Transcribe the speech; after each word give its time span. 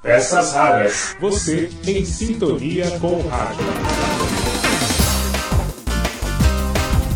Peças 0.00 0.52
raras. 0.52 1.16
Você 1.18 1.70
em 1.84 2.04
sintonia 2.04 2.88
com 3.00 3.14
o 3.14 3.28
rádio. 3.28 3.64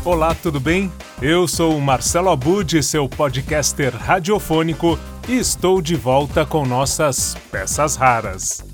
Olá, 0.04 0.34
tudo 0.34 0.58
bem? 0.58 0.90
Eu 1.20 1.46
sou 1.46 1.76
o 1.76 1.80
Marcelo 1.80 2.28
Abud, 2.28 2.82
seu 2.82 3.08
podcaster 3.08 3.94
radiofônico, 3.94 4.98
e 5.28 5.38
estou 5.38 5.80
de 5.80 5.94
volta 5.94 6.44
com 6.44 6.66
nossas 6.66 7.36
peças 7.52 7.94
raras. 7.94 8.64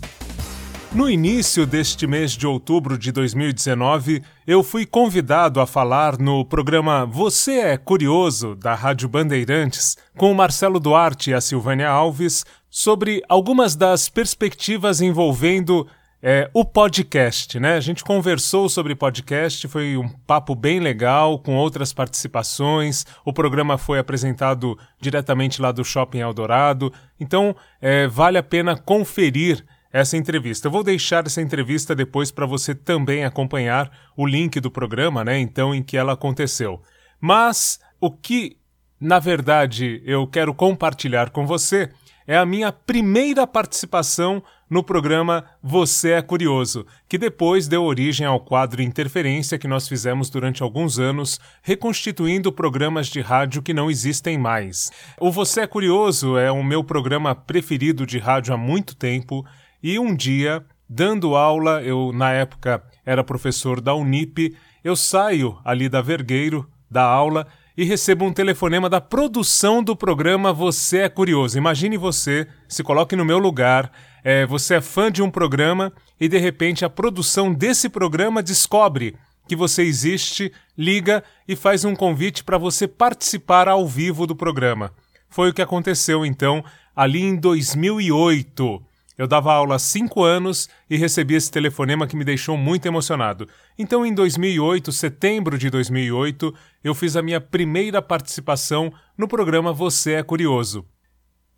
No 0.91 1.09
início 1.09 1.67
deste 1.67 2.07
mês 2.07 2.33
de 2.33 2.47
outubro 2.47 2.97
de 2.97 3.13
2019, 3.13 4.23
eu 4.47 4.63
fui 4.63 4.87
convidado 4.87 5.61
a 5.61 5.67
falar 5.67 6.19
no 6.19 6.47
programa 6.47 7.05
Você 7.05 7.59
é 7.61 7.77
Curioso, 7.77 8.55
da 8.55 8.75
Rádio 8.75 9.07
Bandeirantes, 9.07 9.99
com 10.17 10.33
o 10.33 10.35
Marcelo 10.35 10.81
Duarte 10.81 11.31
e 11.31 11.35
a 11.35 11.43
Silvânia 11.43 11.91
Alves, 11.91 12.43
sobre 12.71 13.23
algumas 13.29 13.75
das 13.75 14.09
perspectivas 14.09 15.01
envolvendo 15.01 15.87
é, 16.21 16.51
o 16.53 16.65
podcast, 16.65 17.61
né? 17.61 17.75
A 17.75 17.81
gente 17.81 18.03
conversou 18.03 18.69
sobre 18.69 18.95
podcast, 18.95 19.69
foi 19.69 19.97
um 19.97 20.09
papo 20.09 20.55
bem 20.55 20.81
legal, 20.81 21.39
com 21.39 21.55
outras 21.55 21.93
participações. 21.93 23.07
O 23.25 23.33
programa 23.33 23.79
foi 23.79 23.99
apresentado 23.99 24.77
diretamente 25.01 25.63
lá 25.63 25.71
do 25.71 25.85
Shopping 25.85 26.19
Eldorado. 26.19 26.93
Então, 27.21 27.55
é, 27.81 28.09
vale 28.09 28.37
a 28.37 28.43
pena 28.43 28.77
conferir 28.77 29.65
essa 29.93 30.17
entrevista. 30.17 30.67
Eu 30.67 30.73
vou 30.73 30.83
deixar 30.83 31.25
essa 31.25 31.41
entrevista 31.41 31.95
depois 31.95 32.31
para 32.31 32.47
você 32.47 32.75
também 32.75 33.25
acompanhar 33.25 33.91
o 34.17 34.27
link 34.27 34.61
do 34.61 34.71
programa, 34.71 35.25
né? 35.25 35.39
Então, 35.39 35.75
em 35.75 35.83
que 35.83 35.97
ela 35.97 36.13
aconteceu. 36.13 36.83
Mas 37.21 37.81
o 38.01 38.11
que, 38.11 38.57
na 39.01 39.19
verdade, 39.21 40.03
eu 40.05 40.27
quero 40.27 40.53
compartilhar 40.53 41.31
com 41.31 41.47
você 41.47 41.91
é 42.29 42.37
a 42.37 42.45
minha 42.45 42.71
primeira 42.71 43.47
participação 43.47 44.43
no 44.69 44.85
programa 44.85 45.47
Você 45.63 46.11
é 46.11 46.21
Curioso, 46.21 46.85
que 47.09 47.17
depois 47.17 47.67
deu 47.67 47.83
origem 47.83 48.27
ao 48.27 48.39
quadro 48.39 48.83
Interferência 48.83 49.59
que 49.59 49.67
nós 49.67 49.89
fizemos 49.89 50.29
durante 50.29 50.63
alguns 50.63 50.99
anos, 50.99 51.41
reconstituindo 51.63 52.53
programas 52.53 53.07
de 53.07 53.23
rádio 53.23 53.63
que 53.63 53.73
não 53.73 53.91
existem 53.91 54.37
mais. 54.37 54.91
O 55.19 55.33
Você 55.33 55.63
é 55.63 55.67
Curioso 55.67 56.37
é 56.37 56.53
o 56.53 56.63
meu 56.63 56.85
programa 56.85 57.35
preferido 57.35 58.05
de 58.05 58.19
rádio 58.19 58.53
há 58.53 58.59
muito 58.59 58.95
tempo 58.95 59.43
e 59.83 59.99
um 59.99 60.15
dia, 60.15 60.63
dando 60.87 61.35
aula, 61.35 61.83
eu 61.83 62.13
na 62.13 62.31
época 62.31 62.85
era 63.07 63.25
professor 63.25 63.81
da 63.81 63.95
Unip, 63.95 64.55
eu 64.85 64.95
saio 64.95 65.59
ali 65.65 65.89
da 65.89 66.03
Vergueiro 66.03 66.69
da 66.91 67.05
aula 67.05 67.47
e 67.79 67.85
recebo 67.85 68.25
um 68.25 68.33
telefonema 68.33 68.91
da 68.91 69.01
produção 69.01 69.85
do 69.85 69.95
programa 69.95 70.53
Você 70.53 70.99
é 70.99 71.09
Curioso. 71.09 71.57
Imagine 71.57 71.97
você, 71.97 72.49
se 72.67 72.83
coloque 72.83 73.15
no 73.15 73.25
meu 73.25 73.39
lugar, 73.39 73.93
é, 74.25 74.45
você 74.45 74.75
é 74.75 74.81
fã 74.81 75.13
de 75.13 75.23
um 75.23 75.31
programa 75.31 75.93
e 76.19 76.27
de 76.27 76.39
repente 76.39 76.85
a 76.85 76.91
produção 76.91 77.55
desse 77.55 77.89
programa 77.89 78.43
descobre 78.43 79.15
que 79.47 79.55
você 79.55 79.85
existe, 79.85 80.53
liga 80.77 81.23
e 81.47 81.55
faz 81.55 81.85
um 81.85 81.95
convite 81.95 82.43
para 82.43 82.59
você 82.59 82.89
participar 82.89 83.69
ao 83.69 83.87
vivo 83.87 84.27
do 84.27 84.35
programa. 84.35 84.93
Foi 85.31 85.51
o 85.51 85.55
que 85.55 85.63
aconteceu 85.63 86.27
então 86.27 86.65
ali 86.97 87.23
em 87.23 87.37
2008. 87.37 88.83
Eu 89.19 89.27
dava 89.27 89.53
aula 89.53 89.75
há 89.75 89.79
cinco 89.81 90.23
anos 90.23 90.69
e 90.89 90.97
recebi 90.97 91.35
esse 91.35 91.51
telefonema 91.51 92.07
que 92.07 92.17
me 92.17 92.25
deixou 92.25 92.57
muito 92.57 92.87
emocionado. 92.87 93.49
Então, 93.77 94.07
em 94.07 94.15
2008, 94.15 94.93
setembro 94.93 95.59
de 95.59 95.69
2008, 95.69 96.55
eu 96.85 96.95
fiz 96.95 97.17
a 97.17 97.23
minha 97.23 97.41
primeira 97.41 98.01
participação 98.01 98.93
no 99.17 99.27
programa 99.27 99.73
Você 99.73 100.13
é 100.13 100.23
Curioso. 100.23 100.87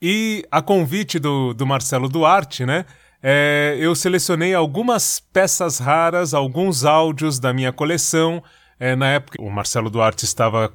E 0.01 0.47
a 0.51 0.63
convite 0.63 1.19
do, 1.19 1.53
do 1.53 1.67
Marcelo 1.67 2.09
Duarte, 2.09 2.65
né? 2.65 2.87
É, 3.23 3.77
eu 3.79 3.95
selecionei 3.95 4.55
algumas 4.55 5.21
peças 5.21 5.79
raras, 5.79 6.33
alguns 6.33 6.87
áudios 6.87 7.39
da 7.39 7.53
minha 7.53 7.71
coleção. 7.71 8.43
É, 8.79 8.97
na 8.97 9.09
época, 9.09 9.43
o 9.43 9.51
Marcelo 9.51 9.91
Duarte 9.91 10.25
estava 10.25 10.73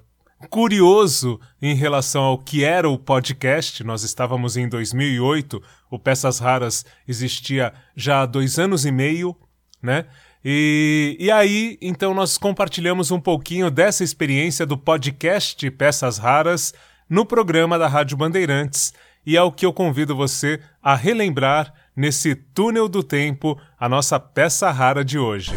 curioso 0.49 1.39
em 1.61 1.75
relação 1.75 2.23
ao 2.23 2.37
que 2.37 2.63
era 2.63 2.89
o 2.89 2.97
podcast. 2.97 3.83
Nós 3.83 4.03
estávamos 4.03 4.57
em 4.57 4.67
2008, 4.67 5.61
o 5.89 5.99
Peças 5.99 6.39
Raras 6.39 6.85
existia 7.07 7.73
já 7.95 8.21
há 8.21 8.25
dois 8.25 8.59
anos 8.59 8.85
e 8.85 8.91
meio, 8.91 9.35
né? 9.81 10.05
E, 10.43 11.17
e 11.19 11.31
aí, 11.31 11.75
então, 11.81 12.13
nós 12.13 12.37
compartilhamos 12.37 13.09
um 13.09 13.19
pouquinho 13.19 13.71
dessa 13.71 14.03
experiência 14.03 14.63
do 14.63 14.77
podcast 14.77 15.71
Peças 15.71 16.19
Raras 16.19 16.71
no 17.09 17.25
programa 17.25 17.79
da 17.79 17.87
Rádio 17.87 18.15
Bandeirantes. 18.15 18.93
E 19.25 19.35
é 19.35 19.41
o 19.41 19.51
que 19.51 19.65
eu 19.65 19.73
convido 19.73 20.15
você 20.15 20.59
a 20.83 20.95
relembrar 20.95 21.73
nesse 21.95 22.35
túnel 22.35 22.87
do 22.87 23.01
tempo 23.01 23.59
a 23.79 23.89
nossa 23.89 24.19
peça 24.19 24.69
rara 24.69 25.03
de 25.03 25.17
hoje. 25.17 25.51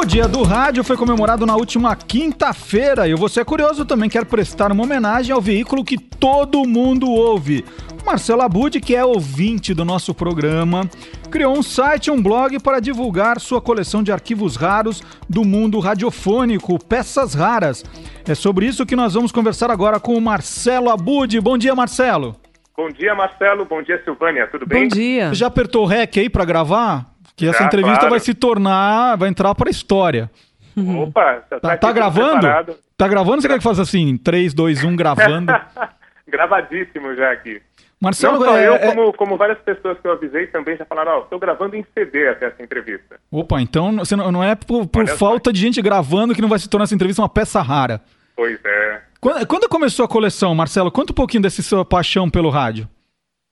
O 0.00 0.04
Dia 0.06 0.26
do 0.26 0.42
Rádio 0.42 0.82
foi 0.82 0.96
comemorado 0.96 1.44
na 1.44 1.54
última 1.54 1.94
quinta-feira 1.94 3.06
e 3.06 3.14
você 3.14 3.40
é 3.40 3.44
curioso 3.44 3.84
também 3.84 4.08
quer 4.08 4.24
prestar 4.24 4.72
uma 4.72 4.82
homenagem 4.82 5.30
ao 5.30 5.42
veículo 5.42 5.84
que 5.84 5.98
todo 5.98 6.66
mundo 6.66 7.10
ouve. 7.10 7.62
O 8.02 8.06
Marcelo 8.06 8.40
Abud, 8.40 8.80
que 8.80 8.96
é 8.96 9.04
ouvinte 9.04 9.74
do 9.74 9.84
nosso 9.84 10.14
programa, 10.14 10.88
criou 11.30 11.54
um 11.54 11.62
site 11.62 12.06
e 12.06 12.10
um 12.10 12.20
blog 12.20 12.58
para 12.60 12.80
divulgar 12.80 13.38
sua 13.38 13.60
coleção 13.60 14.02
de 14.02 14.10
arquivos 14.10 14.56
raros 14.56 15.02
do 15.28 15.44
mundo 15.44 15.78
radiofônico, 15.78 16.82
Peças 16.82 17.34
Raras. 17.34 17.84
É 18.26 18.34
sobre 18.34 18.64
isso 18.64 18.86
que 18.86 18.96
nós 18.96 19.12
vamos 19.12 19.30
conversar 19.30 19.70
agora 19.70 20.00
com 20.00 20.14
o 20.14 20.20
Marcelo 20.20 20.88
Abud. 20.88 21.38
Bom 21.42 21.58
dia, 21.58 21.74
Marcelo. 21.74 22.36
Bom 22.74 22.88
dia, 22.88 23.14
Marcelo. 23.14 23.66
Bom 23.66 23.82
dia, 23.82 24.02
Silvânia. 24.02 24.46
Tudo 24.46 24.66
bem? 24.66 24.88
Bom 24.88 24.94
dia. 24.96 25.34
Já 25.34 25.48
apertou 25.48 25.84
o 25.84 25.86
REC 25.86 26.20
aí 26.20 26.30
para 26.30 26.46
gravar? 26.46 27.09
Que 27.40 27.48
essa 27.48 27.64
entrevista 27.64 27.98
claro. 28.00 28.10
vai 28.10 28.20
se 28.20 28.34
tornar, 28.34 29.16
vai 29.16 29.28
entrar 29.28 29.54
para 29.54 29.68
a 29.68 29.70
história. 29.70 30.30
Opa, 30.76 31.42
já 31.50 31.58
Tá, 31.60 31.70
tá 31.70 31.76
tudo 31.78 31.94
gravando? 31.94 32.30
preparado. 32.40 32.74
Tá 32.96 33.08
gravando? 33.08 33.40
Você 33.42 33.48
quer 33.48 33.58
que 33.58 33.64
faça 33.64 33.82
assim? 33.82 34.16
3, 34.16 34.54
2, 34.54 34.84
1, 34.84 34.94
gravando. 34.96 35.52
Gravadíssimo 36.28 37.14
já 37.16 37.32
aqui. 37.32 37.60
Marcelo, 38.00 38.38
Não 38.38 38.46
só 38.46 38.56
é- 38.56 38.68
eu, 38.68 38.74
é- 38.74 38.78
como, 38.94 39.12
como 39.12 39.36
várias 39.36 39.58
pessoas 39.58 39.98
que 40.00 40.06
eu 40.06 40.12
avisei 40.12 40.46
também 40.46 40.76
já 40.76 40.84
falaram, 40.86 41.12
ó, 41.12 41.22
estou 41.22 41.38
gravando 41.38 41.76
em 41.76 41.84
CD 41.94 42.28
até 42.28 42.46
essa 42.46 42.62
entrevista. 42.62 43.16
Opa, 43.30 43.60
então 43.60 43.96
você 43.98 44.16
não, 44.16 44.32
não 44.32 44.42
é 44.44 44.54
por, 44.54 44.86
por 44.86 45.06
falta 45.08 45.52
de 45.52 45.60
gente 45.60 45.82
gravando 45.82 46.34
que 46.34 46.40
não 46.40 46.48
vai 46.48 46.58
se 46.58 46.68
tornar 46.68 46.84
essa 46.84 46.94
entrevista 46.94 47.20
uma 47.20 47.28
peça 47.28 47.60
rara. 47.60 48.00
Pois 48.34 48.58
é. 48.64 49.00
Quando, 49.20 49.46
quando 49.46 49.68
começou 49.68 50.04
a 50.04 50.08
coleção, 50.08 50.54
Marcelo? 50.54 50.90
Conta 50.90 51.12
um 51.12 51.14
pouquinho 51.14 51.42
dessa 51.42 51.60
sua 51.62 51.84
paixão 51.84 52.30
pelo 52.30 52.48
rádio. 52.48 52.88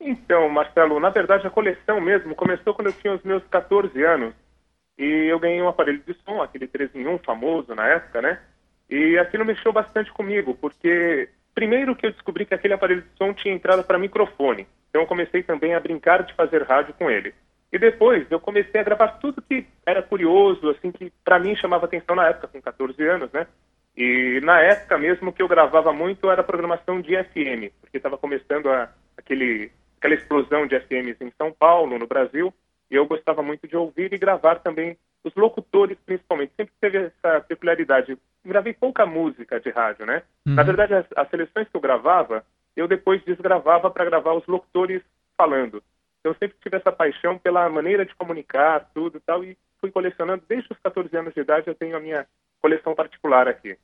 Então, 0.01 0.49
Marcelo, 0.49 1.01
na 1.01 1.11
verdade 1.11 1.47
a 1.47 1.51
coleção 1.51 2.01
mesmo 2.01 2.35
começou 2.35 2.73
quando 2.75 2.89
eu 2.89 2.93
tinha 2.93 3.15
os 3.15 3.23
meus 3.23 3.43
14 3.49 4.03
anos. 4.05 4.35
E 4.97 5.05
eu 5.31 5.39
ganhei 5.39 5.63
um 5.63 5.69
aparelho 5.69 6.03
de 6.07 6.15
som, 6.25 6.43
aquele 6.43 6.67
3 6.67 6.95
em 6.95 7.07
1 7.07 7.19
famoso 7.19 7.75
na 7.75 7.87
época, 7.87 8.21
né? 8.21 8.41
E 8.91 9.19
aquilo 9.19 9.45
mexeu 9.45 9.73
bastante 9.73 10.11
comigo, 10.13 10.55
porque 10.55 11.29
primeiro 11.55 11.95
que 11.95 12.07
eu 12.07 12.13
descobri 12.13 12.47
que 12.47 12.55
aquele 12.55 12.75
aparelho 12.75 13.03
de 13.03 13.17
som 13.17 13.33
tinha 13.33 13.55
entrada 13.55 13.83
para 13.83 13.99
microfone. 13.99 14.67
Então 14.89 15.03
eu 15.03 15.07
comecei 15.07 15.43
também 15.43 15.75
a 15.75 15.81
brincar 15.81 16.23
de 16.23 16.35
fazer 16.35 16.63
rádio 16.63 16.95
com 16.95 17.11
ele. 17.11 17.35
E 17.71 17.79
depois 17.79 18.27
eu 18.31 18.41
comecei 18.41 18.81
a 18.81 18.85
gravar 18.85 19.09
tudo 19.19 19.43
que 19.43 19.67
era 19.85 20.03
curioso, 20.03 20.71
assim, 20.71 20.91
que 20.91 21.13
para 21.23 21.39
mim 21.39 21.55
chamava 21.55 21.85
atenção 21.85 22.17
na 22.17 22.29
época, 22.29 22.49
com 22.49 22.63
14 22.63 23.01
anos, 23.07 23.31
né? 23.33 23.47
E 23.97 24.41
na 24.43 24.61
época 24.61 24.97
mesmo 24.97 25.33
que 25.33 25.43
eu 25.43 25.49
gravava 25.49 25.93
muito 25.93 26.31
era 26.31 26.43
programação 26.43 27.01
de 27.01 27.17
FM, 27.17 27.75
porque 27.81 27.99
estava 27.99 28.17
começando 28.17 28.69
a, 28.71 28.89
aquele, 29.17 29.71
aquela 29.99 30.15
explosão 30.15 30.67
de 30.67 30.79
FMs 30.81 31.17
em 31.21 31.33
São 31.37 31.53
Paulo, 31.53 31.99
no 31.99 32.07
Brasil, 32.07 32.55
e 32.91 32.95
eu 32.95 33.05
gostava 33.07 33.43
muito 33.43 33.67
de 33.69 33.77
ouvir 33.77 34.13
e 34.13 34.19
gravar 34.19 34.61
também 34.61 34.97
os 35.23 35.35
locutores, 35.35 35.99
principalmente. 36.07 36.53
Sempre 36.57 36.73
teve 36.81 36.99
essa 36.99 37.41
peculiaridade. 37.41 38.17
Gravei 38.45 38.73
pouca 38.73 39.05
música 39.05 39.61
de 39.61 39.71
rádio, 39.71 40.07
né? 40.07 40.23
Na 40.55 40.63
verdade, 40.63 40.95
as, 40.95 41.07
as 41.15 41.29
seleções 41.29 41.69
que 41.69 41.77
eu 41.77 41.81
gravava, 41.81 42.45
eu 42.75 42.89
depois 42.89 43.23
desgravava 43.25 43.91
para 43.91 44.05
gravar 44.05 44.33
os 44.33 44.47
locutores 44.47 45.03
falando. 45.37 45.83
Então, 46.21 46.33
eu 46.33 46.37
sempre 46.39 46.57
tive 46.63 46.77
essa 46.77 46.91
paixão 46.91 47.39
pela 47.39 47.69
maneira 47.69 48.07
de 48.07 48.15
comunicar, 48.15 48.89
tudo 48.95 49.19
e 49.19 49.21
tal, 49.21 49.45
e 49.45 49.57
fui 49.81 49.91
colecionando. 49.91 50.43
Desde 50.49 50.73
os 50.73 50.79
14 50.79 51.15
anos 51.17 51.35
de 51.35 51.41
idade, 51.41 51.69
eu 51.69 51.75
tenho 51.75 51.97
a 51.97 52.01
minha 52.01 52.27
coleção 52.63 52.95
particular 52.95 53.47
aqui. 53.49 53.77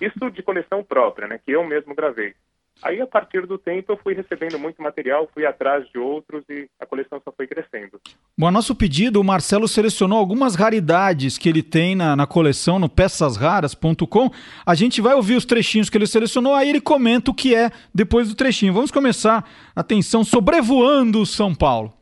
Isso 0.00 0.30
de 0.30 0.42
coleção 0.42 0.84
própria, 0.84 1.26
né? 1.26 1.40
Que 1.44 1.52
eu 1.52 1.64
mesmo 1.64 1.94
gravei. 1.94 2.34
Aí, 2.82 3.00
a 3.00 3.06
partir 3.06 3.46
do 3.46 3.58
tempo, 3.58 3.92
eu 3.92 3.96
fui 3.96 4.14
recebendo 4.14 4.58
muito 4.58 4.82
material, 4.82 5.28
fui 5.32 5.46
atrás 5.46 5.88
de 5.90 5.98
outros 5.98 6.44
e 6.48 6.68
a 6.80 6.86
coleção 6.86 7.20
só 7.24 7.32
foi 7.36 7.46
crescendo. 7.46 8.00
Bom, 8.36 8.48
a 8.48 8.50
nosso 8.50 8.74
pedido, 8.74 9.20
o 9.20 9.24
Marcelo 9.24 9.68
selecionou 9.68 10.18
algumas 10.18 10.54
raridades 10.54 11.38
que 11.38 11.48
ele 11.48 11.62
tem 11.62 11.94
na, 11.94 12.16
na 12.16 12.26
coleção 12.26 12.78
no 12.78 12.88
peçasraras.com. 12.88 14.30
A 14.66 14.74
gente 14.74 15.00
vai 15.00 15.14
ouvir 15.14 15.36
os 15.36 15.44
trechinhos 15.44 15.88
que 15.88 15.96
ele 15.96 16.06
selecionou, 16.06 16.54
aí 16.54 16.70
ele 16.70 16.80
comenta 16.80 17.30
o 17.30 17.34
que 17.34 17.54
é 17.54 17.70
depois 17.94 18.28
do 18.28 18.34
trechinho. 18.34 18.72
Vamos 18.72 18.90
começar, 18.90 19.48
atenção, 19.76 20.24
sobrevoando 20.24 21.24
São 21.24 21.54
Paulo. 21.54 21.92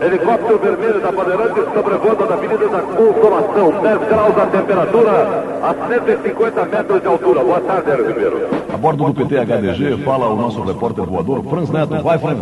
Helicóptero 0.00 0.58
vermelho 0.58 0.98
da 1.00 1.12
Bandeirantes 1.12 1.62
sobrevoando 1.74 2.24
a 2.24 2.34
Avenida 2.34 2.68
da 2.68 2.80
Consolação. 2.80 3.70
10 3.82 4.08
graus 4.08 4.38
a 4.38 4.46
temperatura, 4.46 5.44
a 5.62 5.74
150 5.88 6.64
metros 6.64 7.00
de 7.02 7.06
altura. 7.06 7.44
Boa 7.44 7.60
tarde, 7.60 7.90
Hélio 7.90 8.06
Ribeiro. 8.06 8.48
A 8.72 8.76
bordo 8.78 9.04
do 9.04 9.14
PT 9.14 9.36
HDG 9.44 10.02
fala 10.02 10.28
o 10.28 10.36
nosso 10.36 10.62
repórter 10.62 11.04
voador 11.04 11.44
Franz 11.44 11.68
Neto. 11.68 12.02
Vai, 12.02 12.18
Franz. 12.18 12.40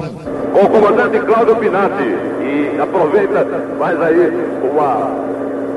Com 0.53 0.67
o 0.67 0.71
comandante 0.71 1.19
Cláudio 1.19 1.57
Pinati. 1.57 2.05
E 2.05 2.81
aproveita, 2.81 3.45
faz 3.77 4.03
aí 4.03 4.33
uma 4.63 5.11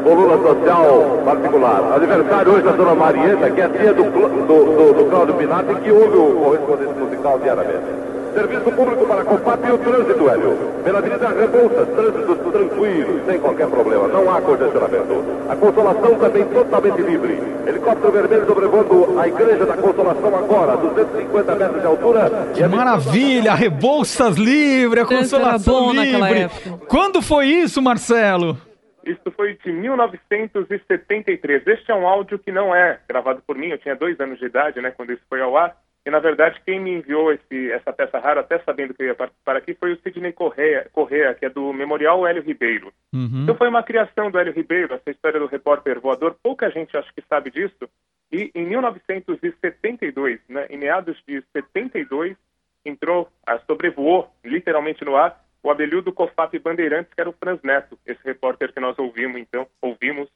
coluna 0.04 0.38
social 0.38 1.20
particular. 1.26 1.94
Aniversário 1.96 2.52
hoje 2.54 2.64
da 2.64 2.72
dona 2.74 2.94
Marieta, 2.94 3.50
que 3.50 3.60
é 3.60 3.68
tia 3.70 3.94
do, 3.94 4.04
do, 4.04 4.46
do, 4.46 4.94
do 4.94 5.10
Cláudio 5.10 5.34
Pinati, 5.34 5.74
que 5.82 5.92
ouve 5.92 6.16
o 6.16 6.42
correspondente 6.44 6.94
musical 7.00 7.40
diariamente. 7.40 8.21
Serviço 8.34 8.72
público 8.72 9.06
para 9.06 9.26
Compap 9.26 9.68
e 9.68 9.72
o 9.72 9.78
trânsito, 9.78 10.30
Hélio. 10.30 10.58
Pela 10.84 11.00
Avenida 11.00 11.30
Rebouças, 11.30 11.88
trânsito 11.90 12.52
tranquilo, 12.52 13.22
sem 13.26 13.40
qualquer 13.40 13.68
problema, 13.68 14.08
não 14.08 14.34
há 14.34 14.42
congestionamento. 14.42 15.26
A 15.50 15.56
Consolação 15.56 16.20
também 16.20 16.46
totalmente 16.46 17.02
livre. 17.02 17.40
Helicóptero 17.68 18.12
vermelho 18.12 18.46
sobrevoando 18.46 19.20
a 19.20 19.28
Igreja 19.28 19.66
da 19.66 19.78
Consolação 19.78 20.36
agora, 20.36 20.78
250 20.78 21.56
metros 21.56 21.82
de 21.82 21.88
altura. 21.88 22.32
Que 22.54 22.68
maravilha! 22.68 23.54
Rebouças 23.54 24.38
livre, 24.38 25.02
a 25.02 25.06
Consolação 25.06 25.92
livre. 25.92 26.50
Quando 26.88 27.22
foi 27.22 27.48
isso, 27.48 27.82
Marcelo? 27.82 28.58
Isso 29.06 29.32
foi 29.36 29.58
de 29.64 29.72
1973. 29.72 31.66
Este 31.68 31.92
é 31.92 31.96
um 31.96 32.08
áudio 32.08 32.40
que 32.40 32.52
não 32.52 32.74
é 32.74 33.00
gravado 33.10 33.42
por 33.46 33.58
mim, 33.58 33.68
eu 33.68 33.78
tinha 33.78 33.96
dois 33.96 34.20
anos 34.20 34.40
de 34.40 34.46
idade, 34.46 34.80
né, 34.80 34.92
quando 34.92 35.12
isso 35.12 35.24
foi 35.28 35.42
ao 35.42 35.58
ar. 35.58 35.76
E, 36.06 36.10
na 36.10 36.20
verdade, 36.20 36.60
quem 36.66 36.80
me 36.80 36.96
enviou 36.96 37.32
esse, 37.32 37.72
essa 37.72 37.94
peça 37.94 38.18
rara, 38.18 38.42
até 38.42 38.58
sabendo 38.60 38.94
que 38.94 39.04
eu 39.04 39.08
ia 39.08 39.16
participar 39.16 39.56
aqui, 39.56 39.76
foi 39.76 39.94
o 39.94 40.02
Sidney 40.02 40.34
Correa, 40.34 40.90
Correa 40.92 41.34
que 41.36 41.46
é 41.46 41.50
do 41.50 41.72
Memorial 41.72 42.26
Hélio 42.26 42.42
Ribeiro. 42.42 42.92
Uhum. 43.14 43.44
Então, 43.44 43.56
foi 43.56 43.68
uma 43.68 43.84
criação 43.84 44.32
do 44.32 44.40
Hélio 44.40 44.54
Ribeiro, 44.54 44.96
essa 44.96 45.12
história 45.12 45.40
do 45.40 45.46
repórter 45.46 46.00
voador. 46.00 46.36
Pouca 46.42 46.72
gente 46.72 46.98
acho 46.98 47.14
que 47.14 47.24
sabe 47.30 47.52
disso. 47.52 47.88
E, 48.32 48.50
em 48.56 48.66
1972, 48.66 50.40
né, 50.50 50.66
em 50.72 50.78
meados 50.78 51.22
de 51.28 51.44
72, 51.54 52.36
entrou, 52.84 53.30
sobrevoou, 53.68 54.28
literalmente 54.44 55.06
no 55.06 55.16
ar, 55.16 55.40
o 55.62 55.70
Abelhudo 55.70 56.12
Cofap 56.12 56.58
Bandeirantes, 56.58 57.14
que 57.14 57.22
era 57.22 57.30
o 57.30 57.34
Franz 57.34 57.62
Neto, 57.62 58.00
esse 58.08 58.22
repórter 58.24 58.74
que 58.74 58.80
nós 58.80 58.98
ouvimos, 58.98 59.40
então, 59.40 59.68
ouvimos 59.80 60.28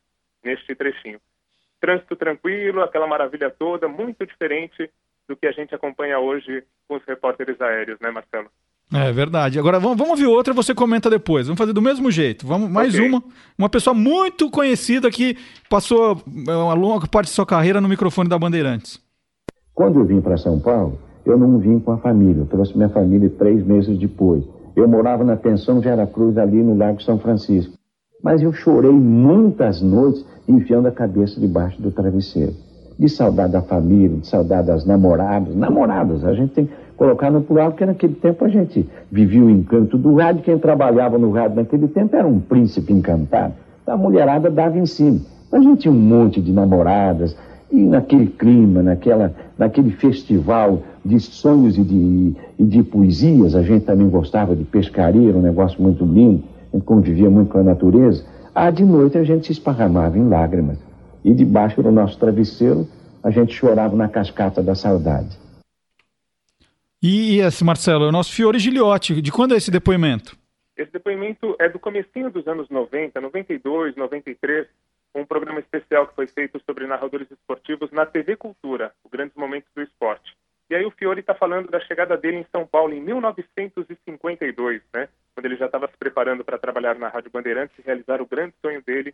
neste 0.43 0.75
trechinho. 0.75 1.19
Trânsito 1.81 2.15
tranquilo, 2.15 2.83
aquela 2.83 3.07
maravilha 3.07 3.49
toda, 3.49 3.87
muito 3.87 4.23
diferente 4.27 4.91
do 5.27 5.35
que 5.35 5.47
a 5.47 5.51
gente 5.51 5.73
acompanha 5.73 6.19
hoje 6.19 6.63
com 6.87 6.95
os 6.95 7.03
repórteres 7.05 7.59
aéreos, 7.59 7.99
né, 7.99 8.11
Marcelo? 8.11 8.49
É 8.93 9.11
verdade. 9.11 9.57
Agora 9.57 9.79
vamos, 9.79 9.97
vamos 9.97 10.11
ouvir 10.11 10.27
outra, 10.27 10.53
você 10.53 10.73
comenta 10.73 11.09
depois. 11.09 11.47
Vamos 11.47 11.57
fazer 11.57 11.73
do 11.73 11.81
mesmo 11.81 12.11
jeito. 12.11 12.45
Vamos 12.45 12.69
mais 12.69 12.93
okay. 12.93 13.07
uma, 13.07 13.23
uma 13.57 13.69
pessoa 13.69 13.93
muito 13.93 14.49
conhecida 14.51 15.09
que 15.09 15.37
passou 15.69 16.21
é, 16.47 16.55
uma 16.55 16.73
longa 16.73 17.07
parte 17.07 17.27
de 17.27 17.33
sua 17.33 17.45
carreira 17.45 17.81
no 17.81 17.89
microfone 17.89 18.29
da 18.29 18.37
Bandeirantes. 18.37 19.01
Quando 19.73 19.99
eu 19.99 20.05
vim 20.05 20.21
para 20.21 20.37
São 20.37 20.59
Paulo, 20.59 20.99
eu 21.25 21.37
não 21.37 21.57
vim 21.57 21.79
com 21.79 21.91
a 21.91 21.97
família. 21.97 22.41
Eu 22.41 22.45
trouxe 22.45 22.77
minha 22.77 22.89
família 22.89 23.29
três 23.29 23.65
meses 23.65 23.97
depois. 23.97 24.43
Eu 24.75 24.87
morava 24.87 25.23
na 25.23 25.35
pensão 25.35 25.79
Vera 25.79 26.05
Cruz, 26.05 26.37
ali 26.37 26.61
no 26.61 26.77
Lago 26.77 27.01
São 27.01 27.17
Francisco. 27.17 27.73
Mas 28.23 28.41
eu 28.41 28.53
chorei 28.53 28.91
muitas 28.91 29.81
noites 29.81 30.25
enfiando 30.47 30.87
a 30.87 30.91
cabeça 30.91 31.39
debaixo 31.39 31.81
do 31.81 31.91
travesseiro. 31.91 32.53
De 32.97 33.09
saudade 33.09 33.51
da 33.51 33.61
família, 33.61 34.17
de 34.17 34.27
saudade 34.27 34.67
das 34.67 34.85
namoradas. 34.85 35.55
Namoradas, 35.55 36.23
a 36.23 36.33
gente 36.33 36.53
tem 36.53 36.65
que 36.65 36.73
colocar 36.95 37.29
no 37.29 37.41
plural, 37.41 37.71
porque 37.71 37.85
naquele 37.85 38.15
tempo 38.15 38.45
a 38.45 38.47
gente 38.47 38.87
vivia 39.11 39.43
o 39.43 39.49
encanto 39.49 39.97
do 39.97 40.15
rádio. 40.15 40.43
Quem 40.43 40.57
trabalhava 40.57 41.17
no 41.17 41.31
rádio 41.31 41.57
naquele 41.57 41.87
tempo 41.87 42.15
era 42.15 42.27
um 42.27 42.39
príncipe 42.39 42.93
encantado. 42.93 43.53
A 43.85 43.97
mulherada 43.97 44.49
dava 44.49 44.77
em 44.77 44.85
cima. 44.85 45.19
A 45.51 45.59
gente 45.59 45.81
tinha 45.81 45.93
um 45.93 45.97
monte 45.97 46.41
de 46.41 46.51
namoradas, 46.51 47.35
e 47.71 47.81
naquele 47.83 48.27
clima, 48.27 48.81
naquela, 48.81 49.33
naquele 49.57 49.91
festival 49.91 50.81
de 51.03 51.19
sonhos 51.19 51.77
e 51.77 51.83
de, 51.83 52.35
e 52.57 52.63
de 52.63 52.83
poesias, 52.83 53.55
a 53.55 53.61
gente 53.61 53.85
também 53.85 54.07
gostava 54.09 54.55
de 54.55 54.63
pescaria, 54.63 55.29
era 55.29 55.37
um 55.37 55.41
negócio 55.41 55.81
muito 55.81 56.05
lindo, 56.05 56.43
a 56.71 56.77
gente 56.77 56.85
convivia 56.85 57.29
muito 57.29 57.51
com 57.51 57.59
a 57.59 57.63
natureza. 57.63 58.23
Ah, 58.53 58.69
de 58.71 58.85
noite 58.85 59.17
a 59.17 59.23
gente 59.23 59.47
se 59.47 59.51
esparramava 59.51 60.17
em 60.17 60.27
lágrimas. 60.27 60.77
E 61.25 61.33
debaixo 61.33 61.83
do 61.83 61.91
nosso 61.91 62.17
travesseiro 62.17 62.87
a 63.23 63.31
gente 63.31 63.53
chorava 63.53 63.95
na 63.95 64.07
cascata 64.07 64.61
da 64.61 64.75
saudade. 64.75 65.35
E 67.01 67.39
esse, 67.39 67.63
Marcelo, 67.63 68.05
é 68.05 68.07
o 68.07 68.11
nosso 68.11 68.31
Fiore 68.31 68.59
Giliotti. 68.59 69.21
De 69.21 69.31
quando 69.31 69.55
é 69.55 69.57
esse 69.57 69.71
depoimento? 69.71 70.37
Esse 70.77 70.91
depoimento 70.91 71.55
é 71.59 71.67
do 71.67 71.79
comecinho 71.79 72.29
dos 72.29 72.47
anos 72.47 72.69
90, 72.69 73.19
92, 73.19 73.95
93 73.95 74.67
um 75.15 75.25
programa 75.25 75.59
especial 75.59 76.07
que 76.07 76.15
foi 76.15 76.27
feito 76.27 76.61
sobre 76.65 76.85
narradores 76.85 77.31
esportivos 77.31 77.89
na 77.91 78.05
TV 78.05 78.35
Cultura, 78.35 78.91
o 79.03 79.09
Grandes 79.09 79.35
Momentos 79.35 79.69
do 79.73 79.81
Esporte. 79.81 80.35
E 80.69 80.75
aí 80.75 80.85
o 80.85 80.91
Fiore 80.91 81.21
está 81.21 81.33
falando 81.33 81.69
da 81.69 81.79
chegada 81.79 82.17
dele 82.17 82.37
em 82.37 82.45
São 82.51 82.67
Paulo 82.67 82.93
em 82.93 82.99
1952, 82.99 84.81
né? 84.93 85.07
Quando 85.33 85.45
ele 85.45 85.55
já 85.55 85.67
estava 85.67 85.87
se 85.87 85.97
preparando 85.97 86.43
para 86.43 86.57
trabalhar 86.57 86.95
na 86.95 87.07
Rádio 87.07 87.31
Bandeirantes 87.31 87.77
e 87.79 87.83
realizar 87.83 88.21
o 88.21 88.25
grande 88.25 88.55
sonho 88.61 88.81
dele, 88.83 89.13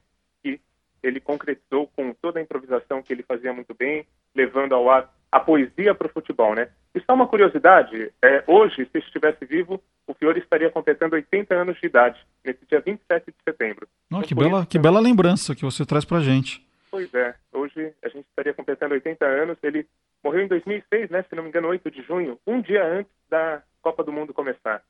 ele 1.04 1.20
concretizou 1.20 1.88
com 1.96 2.14
toda 2.14 2.40
a 2.40 2.42
improvisação 2.42 3.02
que 3.02 3.12
ele 3.14 3.24
fazia 3.24 3.54
muito 3.54 3.74
bem, 3.74 4.06
levando 4.36 4.74
ao 4.74 4.90
ar 4.90 5.12
a 5.32 5.40
poesia 5.40 5.96
para 5.96 6.08
o 6.08 6.12
futebol, 6.12 6.54
né? 6.54 6.70
E 6.94 7.00
só 7.00 7.14
uma 7.14 7.28
curiosidade, 7.28 8.12
é, 8.22 8.44
hoje, 8.46 8.88
se 8.92 8.98
estivesse 8.98 9.46
vivo, 9.46 9.82
o 10.06 10.14
Fiore 10.14 10.40
estaria 10.40 10.70
completando 10.70 11.16
80 11.16 11.56
anos 11.56 11.80
de 11.80 11.88
idade, 11.88 12.20
nesse 12.44 12.66
dia 12.66 12.82
27 12.82 13.28
de 13.28 13.38
setembro. 13.48 13.88
Então, 14.08 14.22
que, 14.22 14.36
bela, 14.36 14.66
que 14.66 14.78
bela 14.78 15.00
lembrança 15.00 15.56
que 15.56 15.64
você 15.64 15.86
traz 15.86 16.04
para 16.04 16.20
gente. 16.20 16.62
Pois 16.92 17.12
é, 17.14 17.34
hoje 17.54 17.94
a 18.04 18.10
gente 18.10 18.28
estaria 18.28 18.54
completando 18.54 18.94
80 18.94 19.26
anos, 19.26 19.58
ele 19.64 19.88
morreu 20.22 20.42
em 20.42 20.48
2006, 20.48 21.10
né, 21.10 21.24
se 21.24 21.34
não 21.34 21.44
me 21.44 21.50
engano, 21.50 21.70
8 21.70 21.90
de 21.90 22.02
junho, 22.02 22.38
um 22.46 22.62
dia 22.62 22.86
antes 22.86 23.12
da 23.30 23.64
Copa 23.82 24.04
do 24.04 24.12
Mundo 24.12 24.34
começar. 24.34 24.84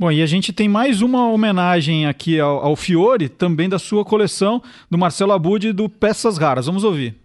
Bom, 0.00 0.10
e 0.10 0.22
a 0.22 0.26
gente 0.26 0.50
tem 0.50 0.66
mais 0.66 1.02
uma 1.02 1.30
homenagem 1.30 2.06
aqui 2.06 2.40
ao, 2.40 2.64
ao 2.64 2.74
Fiore, 2.74 3.28
também 3.28 3.68
da 3.68 3.78
sua 3.78 4.02
coleção, 4.02 4.62
do 4.90 4.96
Marcelo 4.96 5.32
Abud, 5.32 5.74
do 5.74 5.90
Peças 5.90 6.38
Raras. 6.38 6.64
Vamos 6.64 6.84
ouvir. 6.84 7.16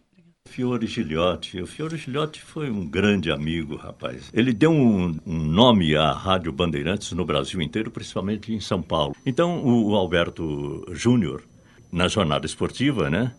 Fiore 0.49 0.85
Gilhote. 0.85 1.61
O 1.61 1.65
Fiore 1.65 1.95
Gilhote 1.95 2.41
foi 2.41 2.69
um 2.69 2.85
grande 2.85 3.31
amigo, 3.31 3.77
rapaz. 3.77 4.29
Ele 4.33 4.51
deu 4.51 4.71
um, 4.71 5.17
um, 5.25 5.37
nome 5.37 5.95
à 5.95 6.11
Rádio 6.11 6.51
Bandeirantes 6.51 7.13
no 7.13 7.23
Brasil 7.23 7.61
inteiro, 7.61 7.89
principalmente 7.89 8.53
em 8.53 8.59
São 8.59 8.81
Paulo. 8.81 9.15
Então, 9.25 9.63
o, 9.63 9.91
o 9.91 9.95
Alberto 9.95 10.85
Júnior, 10.91 11.43
na 11.89 12.09
jornada 12.09 12.45
esportiva, 12.45 13.09
né? 13.09 13.31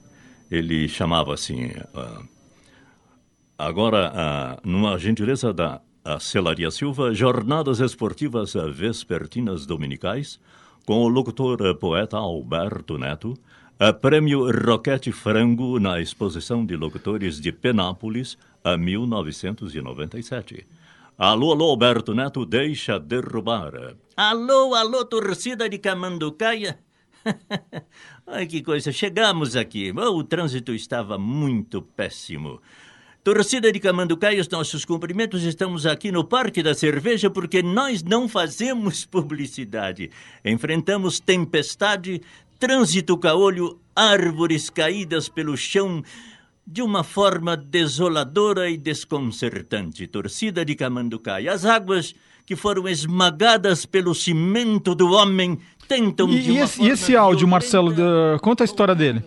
Ele 0.50 0.88
chamava 0.88 1.34
assim. 1.34 1.66
Uh, 1.66 2.26
agora, 3.58 4.58
uh, 4.64 4.66
numa 4.66 4.98
gentileza 4.98 5.52
da 5.52 5.82
Celaria 6.20 6.70
Silva, 6.70 7.12
Jornadas 7.14 7.80
Esportivas 7.80 8.54
Vespertinas 8.72 9.66
Dominicais, 9.66 10.40
com 10.86 11.02
o 11.02 11.08
locutor 11.08 11.60
uh, 11.62 11.74
poeta 11.74 12.16
Alberto 12.16 12.96
Neto 12.96 13.34
a 13.78 13.92
Prêmio 13.92 14.50
Roquete 14.50 15.12
Frango 15.12 15.78
na 15.78 16.00
exposição 16.00 16.64
de 16.64 16.74
locutores 16.74 17.38
de 17.38 17.52
Penápolis, 17.52 18.38
a 18.64 18.74
1997. 18.74 20.66
Alô, 21.18 21.52
alô, 21.52 21.70
Alberto 21.70 22.14
Neto, 22.14 22.46
deixa 22.46 22.98
derrubar. 22.98 23.94
Alô, 24.16 24.74
alô, 24.74 25.04
torcida 25.04 25.68
de 25.68 25.76
Camanducaia. 25.76 26.78
Ai, 28.26 28.46
que 28.46 28.62
coisa, 28.62 28.90
chegamos 28.90 29.54
aqui. 29.54 29.92
O 29.92 30.24
trânsito 30.24 30.72
estava 30.72 31.18
muito 31.18 31.82
péssimo. 31.82 32.62
Torcida 33.26 33.72
de 33.72 33.80
Camanducaia, 33.80 34.40
os 34.40 34.48
nossos 34.48 34.84
cumprimentos. 34.84 35.42
Estamos 35.42 35.84
aqui 35.84 36.12
no 36.12 36.22
Parque 36.22 36.62
da 36.62 36.76
Cerveja 36.76 37.28
porque 37.28 37.60
nós 37.60 38.00
não 38.04 38.28
fazemos 38.28 39.02
publicidade. 39.10 40.12
Enfrentamos 40.44 41.18
tempestade, 41.18 42.22
trânsito 42.56 43.18
caolho, 43.18 43.80
árvores 43.96 44.70
caídas 44.70 45.28
pelo 45.28 45.56
chão, 45.56 46.04
de 46.64 46.80
uma 46.80 47.02
forma 47.02 47.56
desoladora 47.56 48.70
e 48.70 48.76
desconcertante. 48.76 50.06
Torcida 50.06 50.64
de 50.64 50.76
Camanducaia. 50.76 51.52
As 51.52 51.64
águas 51.64 52.14
que 52.46 52.54
foram 52.54 52.86
esmagadas 52.86 53.84
pelo 53.84 54.14
cimento 54.14 54.94
do 54.94 55.10
homem 55.10 55.58
tentam 55.88 56.30
e, 56.30 56.40
de 56.40 56.50
uma 56.52 56.60
e 56.60 56.62
esse, 56.62 56.80
e 56.80 56.88
esse 56.90 57.16
áudio, 57.16 57.48
Marcelo, 57.48 57.92
de, 57.92 58.02
conta 58.40 58.62
a 58.62 58.66
história 58.66 58.94
dele. 58.94 59.24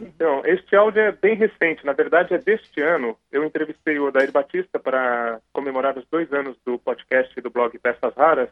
Então, 0.00 0.42
este 0.44 0.76
áudio 0.76 1.00
é 1.02 1.12
bem 1.12 1.34
recente, 1.34 1.84
na 1.84 1.92
verdade 1.92 2.34
é 2.34 2.38
deste 2.38 2.80
ano. 2.80 3.16
Eu 3.30 3.44
entrevistei 3.44 3.98
o 3.98 4.06
Odair 4.06 4.30
Batista 4.30 4.78
para 4.78 5.40
comemorar 5.52 5.96
os 5.98 6.06
dois 6.10 6.32
anos 6.32 6.56
do 6.64 6.78
podcast 6.78 7.40
do 7.40 7.50
blog 7.50 7.76
Peças 7.78 8.14
Raras, 8.14 8.50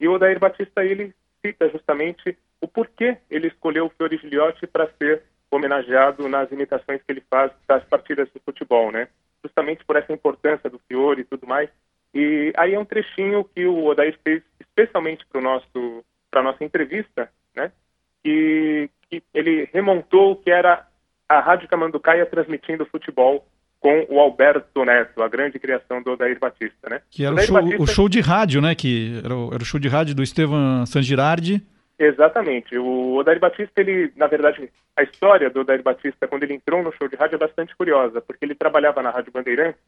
e 0.00 0.08
o 0.08 0.12
Odair 0.12 0.38
Batista, 0.38 0.82
ele 0.84 1.14
cita 1.44 1.68
justamente 1.68 2.36
o 2.60 2.66
porquê 2.66 3.18
ele 3.30 3.48
escolheu 3.48 3.86
o 3.86 3.90
Fiore 3.90 4.16
Giliotti 4.16 4.66
para 4.66 4.90
ser 4.98 5.22
homenageado 5.50 6.28
nas 6.28 6.50
imitações 6.50 7.02
que 7.02 7.12
ele 7.12 7.22
faz 7.28 7.52
das 7.68 7.84
partidas 7.84 8.28
de 8.32 8.40
futebol, 8.40 8.90
né? 8.90 9.08
Justamente 9.44 9.84
por 9.84 9.96
essa 9.96 10.12
importância 10.12 10.70
do 10.70 10.80
Fiore 10.88 11.22
e 11.22 11.24
tudo 11.24 11.46
mais. 11.46 11.68
E 12.14 12.52
aí 12.56 12.74
é 12.74 12.78
um 12.78 12.84
trechinho 12.84 13.44
que 13.44 13.66
o 13.66 13.84
Odair 13.84 14.18
fez 14.24 14.42
especialmente 14.58 15.26
para 15.26 15.40
nosso 15.40 16.04
para 16.30 16.42
nossa 16.42 16.62
entrevista, 16.62 17.30
né? 17.54 17.72
Que, 18.22 18.90
que 19.08 19.22
ele 19.32 19.68
remontou 19.72 20.32
o 20.32 20.36
que 20.36 20.50
era 20.50 20.86
a 21.28 21.40
Rádio 21.40 21.68
Camanducaia 21.68 22.26
transmitindo 22.26 22.84
futebol 22.86 23.46
com 23.80 24.06
o 24.10 24.20
Alberto 24.20 24.84
Neto, 24.84 25.22
a 25.22 25.28
grande 25.28 25.58
criação 25.58 26.02
do 26.02 26.12
Odair 26.12 26.38
Batista, 26.38 26.88
né? 26.90 27.00
Que 27.10 27.24
era 27.24 27.34
o 27.34 27.40
show, 27.40 27.54
Batista... 27.54 27.82
o 27.82 27.86
show, 27.86 28.08
de 28.08 28.20
rádio, 28.20 28.60
né? 28.60 28.74
Que 28.74 29.20
era 29.24 29.34
o, 29.34 29.54
era 29.54 29.62
o 29.62 29.64
show 29.64 29.80
de 29.80 29.88
rádio 29.88 30.14
do 30.14 30.22
Estevam 30.22 30.84
Sangirardi. 30.84 31.62
Exatamente. 31.98 32.76
O 32.76 33.16
Odair 33.16 33.38
Batista, 33.38 33.80
ele, 33.80 34.12
na 34.16 34.26
verdade, 34.26 34.70
a 34.96 35.02
história 35.02 35.48
do 35.48 35.60
Odair 35.60 35.82
Batista, 35.82 36.28
quando 36.28 36.42
ele 36.42 36.54
entrou 36.54 36.82
no 36.82 36.92
show 36.92 37.08
de 37.08 37.16
rádio, 37.16 37.36
é 37.36 37.38
bastante 37.38 37.74
curiosa, 37.74 38.20
porque 38.20 38.44
ele 38.44 38.54
trabalhava 38.54 39.02
na 39.02 39.10
Rádio 39.10 39.32
Bandeirantes, 39.32 39.80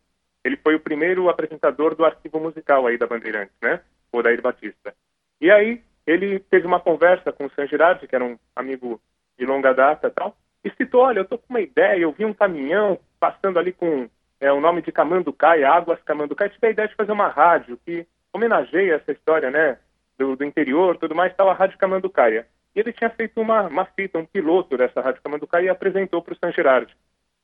ele 0.45 0.57
foi 0.57 0.75
o 0.75 0.81
primeiro 0.81 1.29
apresentador 1.29 1.95
do 1.95 2.05
arquivo 2.05 2.41
musical 2.41 2.87
aí 2.87 2.97
da 2.97 3.07
Bandeirantes, 3.07 3.55
né? 3.61 3.81
O 4.11 4.19
Odair 4.19 4.41
Batista. 4.41 4.95
E 5.41 5.51
aí, 5.51 5.83
ele 6.07 6.39
teve 6.39 6.67
uma 6.67 6.81
conversa 6.81 7.33
com 7.33 7.47
o 7.47 7.51
Sangirardi, 7.51 8.07
que 8.07 8.15
era 8.15 8.25
um 8.25 8.39
amigo 8.55 9.01
de 9.39 9.47
longa 9.47 9.73
data 9.73 10.09
e 10.09 10.11
tal, 10.11 10.37
e 10.65 10.71
citou, 10.71 11.03
olha, 11.03 11.21
eu 11.21 11.25
tô 11.25 11.39
com 11.39 11.47
uma 11.51 11.61
ideia, 11.61 12.01
eu 12.01 12.13
vi 12.13 12.25
um 12.25 12.35
caminhão 12.35 12.99
passando 13.19 13.59
ali 13.59 13.73
com 13.73 14.09
é, 14.41 14.53
o 14.53 14.61
nome 14.61 14.83
de 14.83 14.93
Camanducaia, 14.93 15.71
Águas 15.71 16.03
Camanducaia, 16.03 16.51
tive 16.51 16.67
a 16.67 16.71
ideia 16.71 16.89
de 16.89 16.95
fazer 16.95 17.13
uma 17.13 17.29
rádio 17.29 17.79
que 17.85 18.07
homenageia 18.33 18.95
essa 18.95 19.13
história, 19.13 19.51
né, 19.51 19.79
do, 20.19 20.37
do 20.37 20.45
interior, 20.45 20.97
tudo 20.97 21.15
mais, 21.15 21.35
tal, 21.35 21.49
a 21.49 21.55
Rádio 21.55 21.79
Camanducaia. 21.79 22.47
E 22.75 22.81
ele 22.81 22.93
tinha 22.93 23.11
feito 23.11 23.41
uma, 23.41 23.63
uma 23.63 23.85
fita, 23.85 24.19
um 24.19 24.25
piloto 24.25 24.77
dessa 24.77 25.01
Rádio 25.01 25.23
Camanducaia 25.23 25.67
e 25.67 25.69
apresentou 25.69 26.23
para 26.23 26.33
o 26.33 26.37
San 26.37 26.53
Girardi. 26.53 26.97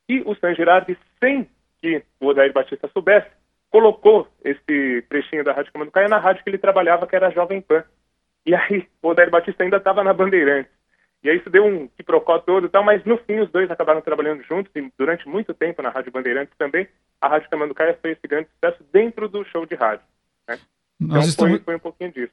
E 0.07 0.21
o 0.25 0.35
San 0.35 0.55
Girardi, 0.55 0.97
sem 1.19 1.47
que 1.79 2.03
o 2.19 2.27
Odair 2.27 2.51
Batista 2.51 2.89
soubesse, 2.89 3.29
colocou 3.69 4.27
esse 4.43 5.03
trechinho 5.07 5.43
da 5.43 5.53
Rádio 5.53 5.71
Camanducaia 5.71 6.07
na 6.07 6.17
rádio 6.17 6.43
que 6.43 6.49
ele 6.49 6.57
trabalhava, 6.57 7.05
que 7.05 7.15
era 7.15 7.27
a 7.27 7.31
Jovem 7.31 7.61
Pan. 7.61 7.83
E 8.45 8.55
aí 8.55 8.87
o 9.01 9.09
Odair 9.09 9.29
Batista 9.29 9.63
ainda 9.63 9.77
estava 9.77 10.03
na 10.03 10.13
Bandeirantes. 10.13 10.71
E 11.23 11.29
aí 11.29 11.37
isso 11.37 11.49
deu 11.49 11.65
um 11.65 11.87
quiprocó 11.87 12.39
todo 12.39 12.67
e 12.67 12.69
tal, 12.69 12.83
mas 12.83 13.03
no 13.03 13.17
fim 13.17 13.39
os 13.39 13.51
dois 13.51 13.69
acabaram 13.69 14.01
trabalhando 14.01 14.41
juntos 14.43 14.71
e 14.75 14.91
durante 14.97 15.27
muito 15.27 15.53
tempo 15.53 15.81
na 15.81 15.89
Rádio 15.89 16.11
Bandeirantes 16.11 16.53
também. 16.57 16.87
A 17.19 17.27
Rádio 17.27 17.49
Camanducaia 17.49 17.97
foi 18.01 18.11
esse 18.11 18.25
grande 18.25 18.47
sucesso 18.53 18.81
dentro 18.91 19.27
do 19.27 19.43
show 19.45 19.65
de 19.65 19.75
rádio. 19.75 20.05
Né? 20.47 20.57
Então 21.01 21.19
estamos... 21.19 21.57
foi, 21.57 21.63
foi 21.63 21.75
um 21.75 21.79
pouquinho 21.79 22.13
disso. 22.13 22.31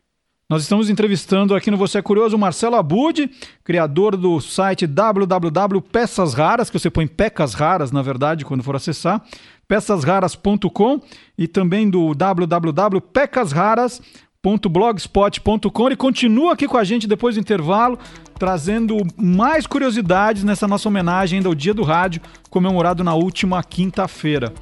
Nós 0.49 0.63
estamos 0.63 0.89
entrevistando 0.89 1.57
aqui 1.57 1.73
no 1.73 1.77
Você 1.77 1.99
é 1.99 2.03
Curioso 2.03 2.37
o 2.37 2.39
Marcelo 2.39 2.77
Abud, 2.77 3.29
criador 3.65 4.17
do 4.17 4.41
site 4.41 4.87
www 4.87 5.81
Peças 5.81 6.35
Raras, 6.35 6.71
que 6.71 6.79
você 6.79 6.89
põe 6.89 7.09
pecas 7.09 7.53
raras, 7.53 7.91
na 7.91 8.01
verdade, 8.01 8.45
quando 8.45 8.63
for 8.63 8.77
acessar, 8.77 9.21
peçasraras.com 9.67 11.01
e 11.37 11.49
também 11.49 11.91
do 11.91 12.15
www.pecasraras.com 12.15 14.26
blogspot.com. 14.69 15.87
Ele 15.87 15.97
continua 15.97 16.53
aqui 16.53 16.69
com 16.69 16.77
a 16.77 16.85
gente 16.85 17.09
depois 17.09 17.35
do 17.35 17.41
intervalo, 17.41 17.99
trazendo 18.39 18.99
mais 19.17 19.67
curiosidades 19.67 20.45
nessa 20.45 20.69
nossa 20.69 20.89
homenagem 20.89 21.39
ainda 21.39 21.49
ao 21.49 21.55
Dia 21.55 21.75
do 21.75 21.83
Rádio, 21.83 22.23
comemorado 22.49 23.03
na 23.03 23.15
última 23.15 23.63
quinta-feira. 23.63 24.53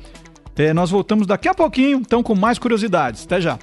É, 0.57 0.73
nós 0.73 0.91
voltamos 0.91 1.26
daqui 1.26 1.49
a 1.49 1.55
pouquinho, 1.55 1.99
então, 1.99 2.23
com 2.23 2.35
mais 2.35 2.59
curiosidades. 2.59 3.25
Até 3.25 3.41
já. 3.41 3.59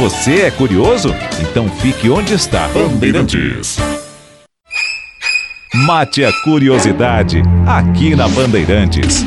Você 0.00 0.42
é 0.42 0.50
curioso? 0.50 1.14
Então 1.40 1.68
fique 1.68 2.10
onde 2.10 2.34
está. 2.34 2.68
Bandeirantes. 2.68 3.78
Mate 5.86 6.24
a 6.24 6.32
curiosidade 6.42 7.42
aqui 7.66 8.14
na 8.14 8.28
Bandeirantes. 8.28 9.24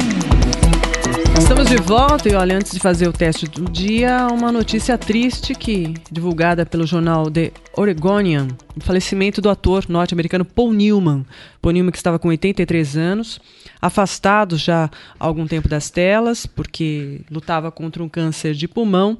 Estamos 1.39 1.69
de 1.69 1.77
volta 1.77 2.29
e 2.29 2.35
olha, 2.35 2.57
antes 2.57 2.73
de 2.73 2.79
fazer 2.79 3.07
o 3.07 3.13
teste 3.13 3.47
do 3.47 3.63
dia, 3.71 4.27
uma 4.27 4.51
notícia 4.51 4.97
triste 4.97 5.55
que 5.55 5.93
divulgada 6.11 6.65
pelo 6.65 6.85
jornal 6.85 7.31
The 7.31 7.51
Oregonian, 7.75 8.49
o 8.75 8.81
falecimento 8.81 9.41
do 9.41 9.49
ator 9.49 9.85
norte-americano 9.87 10.43
Paul 10.43 10.73
Newman. 10.73 11.25
Paul 11.61 11.73
Newman 11.73 11.91
que 11.91 11.97
estava 11.97 12.19
com 12.19 12.27
83 12.27 12.97
anos, 12.97 13.39
afastado 13.81 14.57
já 14.57 14.91
há 15.19 15.25
algum 15.25 15.47
tempo 15.47 15.69
das 15.69 15.89
telas, 15.89 16.45
porque 16.45 17.21
lutava 17.31 17.71
contra 17.71 18.03
um 18.03 18.09
câncer 18.09 18.53
de 18.53 18.67
pulmão. 18.67 19.17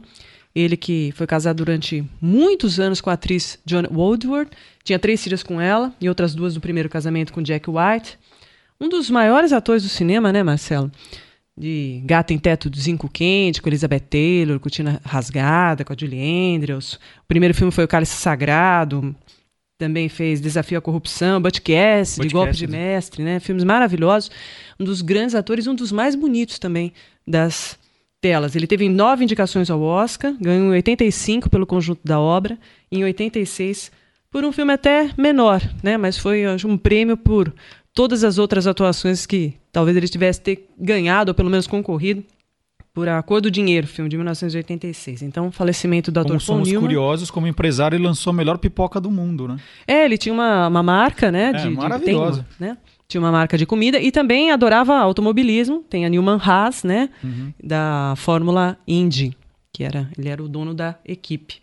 Ele 0.54 0.76
que 0.76 1.14
foi 1.16 1.26
casado 1.26 1.58
durante 1.58 2.04
muitos 2.22 2.80
anos 2.80 3.00
com 3.00 3.10
a 3.10 3.14
atriz 3.14 3.58
Joan 3.66 3.86
Woodward, 3.90 4.52
tinha 4.84 5.00
três 5.00 5.24
filhas 5.24 5.42
com 5.42 5.62
ela 5.62 5.94
e 6.02 6.10
outras 6.10 6.36
duas 6.36 6.54
do 6.54 6.60
primeiro 6.60 6.90
casamento 6.90 7.32
com 7.32 7.42
Jack 7.42 7.70
White. 7.70 8.20
Um 8.80 8.90
dos 8.90 9.10
maiores 9.10 9.54
atores 9.54 9.84
do 9.84 9.90
cinema, 9.90 10.34
né, 10.34 10.44
Marcelo? 10.44 10.92
De 11.60 12.02
Gato 12.06 12.32
em 12.32 12.40
Teto 12.40 12.70
do 12.70 12.80
Zinco 12.80 13.10
Quente, 13.10 13.62
com 13.62 13.68
Elizabeth 13.68 14.00
Taylor, 14.00 14.60
Cortina 14.62 15.02
Rasgada, 15.04 15.84
com 15.84 15.92
a 15.92 15.96
Julie 16.00 16.56
Andrews. 16.56 16.94
O 16.94 17.28
primeiro 17.28 17.54
filme 17.54 17.70
foi 17.70 17.84
O 17.84 17.88
Cálice 17.88 18.16
Sagrado. 18.16 19.14
Também 19.78 20.08
fez 20.08 20.40
Desafio 20.40 20.78
à 20.78 20.82
Corrupção, 20.82 21.42
Cassidy, 21.42 22.28
de 22.28 22.34
Golpe 22.34 22.54
de 22.54 22.68
Mestre, 22.68 23.24
né? 23.24 23.40
Filmes 23.40 23.66
maravilhosos. 23.66 24.32
Um 24.80 24.86
dos 24.86 25.02
grandes 25.02 25.36
atores, 25.36 25.68
um 25.68 25.76
dos 25.76 25.92
mais 25.92 26.16
bonitos 26.16 26.60
também 26.60 26.94
das 27.28 27.78
telas. 28.22 28.56
Ele 28.56 28.68
teve 28.68 28.88
nove 28.88 29.26
indicações 29.26 29.70
ao 29.70 29.82
Oscar, 29.82 30.34
ganhou 30.40 30.66
em 30.66 30.72
85 30.72 31.50
pelo 31.50 31.66
conjunto 31.66 32.02
da 32.06 32.20
obra, 32.20 32.58
e 32.90 33.00
em 33.00 33.04
86 33.04 33.92
por 34.32 34.46
um 34.46 34.52
filme 34.52 34.74
até 34.74 35.10
menor, 35.18 35.62
né? 35.82 35.98
Mas 35.98 36.18
foi 36.18 36.44
um 36.66 36.78
prêmio 36.78 37.18
por 37.18 37.54
todas 38.00 38.24
as 38.24 38.38
outras 38.38 38.66
atuações 38.66 39.26
que 39.26 39.56
talvez 39.74 39.98
ele 39.98 40.08
tivesse 40.08 40.40
ter 40.40 40.70
ganhado, 40.80 41.32
ou 41.32 41.36
pelo 41.36 41.50
menos 41.50 41.68
concorrido, 41.68 42.24
por 42.94 43.10
A 43.10 43.22
Cor 43.22 43.42
do 43.42 43.52
Dinheiro, 43.52 43.86
filme 43.88 44.10
de 44.10 44.16
1986. 44.16 45.22
Então, 45.22 45.52
falecimento 45.52 46.10
do 46.10 46.18
ator 46.18 46.30
Como 46.30 46.40
somos 46.40 46.70
Newman. 46.70 46.88
curiosos, 46.88 47.30
como 47.30 47.46
empresário, 47.46 47.98
ele 47.98 48.06
lançou 48.06 48.32
a 48.32 48.34
melhor 48.34 48.58
pipoca 48.58 49.02
do 49.02 49.12
mundo, 49.12 49.50
né? 49.50 49.58
É, 49.86 50.06
ele 50.06 50.18
tinha 50.18 50.32
uma, 50.32 50.70
uma 50.70 50.82
marca, 50.82 51.30
né? 51.30 51.50
É, 51.50 51.52
de, 51.52 51.70
maravilhosa. 51.72 52.48
De, 52.58 52.68
né? 52.68 52.78
Tinha 53.06 53.20
uma 53.20 53.34
marca 53.34 53.58
de 53.58 53.66
comida 53.66 54.00
e 54.00 54.14
também 54.14 54.50
adorava 54.50 54.96
automobilismo. 54.96 55.84
Tem 55.90 56.06
a 56.06 56.10
Newman 56.10 56.40
Haas, 56.42 56.86
né? 56.86 57.10
Uhum. 57.22 57.52
Da 57.62 58.14
Fórmula 58.16 58.78
Indy, 58.88 59.36
que 59.74 59.84
era, 59.84 60.10
ele 60.18 60.30
era 60.30 60.42
o 60.42 60.48
dono 60.48 60.74
da 60.74 60.96
equipe. 61.06 61.56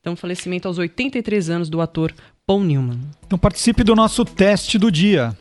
Então, 0.00 0.16
falecimento 0.16 0.66
aos 0.66 0.76
83 0.76 1.50
anos 1.50 1.70
do 1.70 1.80
ator 1.80 2.12
Paul 2.48 2.64
Newman. 2.64 2.98
Então 3.26 3.38
participe 3.38 3.84
do 3.84 3.94
nosso 3.94 4.24
teste 4.24 4.78
do 4.78 4.90
dia. 4.90 5.36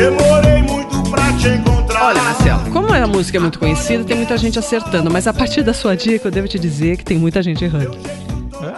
Demorei 0.00 0.62
muito 0.62 1.10
pra 1.10 1.30
te 1.34 1.48
encontrar. 1.48 2.06
Olha, 2.06 2.22
Marcelo, 2.22 2.70
como 2.72 2.90
a 2.90 3.06
música 3.06 3.36
é 3.36 3.40
muito 3.40 3.58
conhecida, 3.58 4.02
tem 4.02 4.16
muita 4.16 4.38
gente 4.38 4.58
acertando, 4.58 5.10
mas 5.10 5.26
a 5.26 5.32
partir 5.34 5.62
da 5.62 5.74
sua 5.74 5.94
dica, 5.94 6.28
eu 6.28 6.32
devo 6.32 6.48
te 6.48 6.58
dizer 6.58 6.96
que 6.96 7.04
tem 7.04 7.18
muita 7.18 7.42
gente 7.42 7.62
errando. 7.62 7.98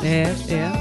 É, 0.02 0.32
é. 0.52 0.72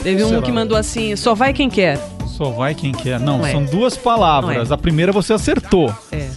Teve 0.00 0.22
um 0.22 0.40
que 0.40 0.52
mandou 0.52 0.78
assim: 0.78 1.16
só 1.16 1.34
vai 1.34 1.52
quem 1.52 1.68
quer. 1.68 1.98
Só 2.28 2.44
vai 2.44 2.76
quem 2.76 2.92
quer. 2.92 3.18
Não, 3.18 3.38
Não 3.38 3.46
é. 3.46 3.50
são 3.50 3.64
duas 3.64 3.96
palavras. 3.96 4.70
É. 4.70 4.74
A 4.74 4.78
primeira 4.78 5.10
você 5.10 5.32
acertou. 5.32 5.92
É. 6.12 6.28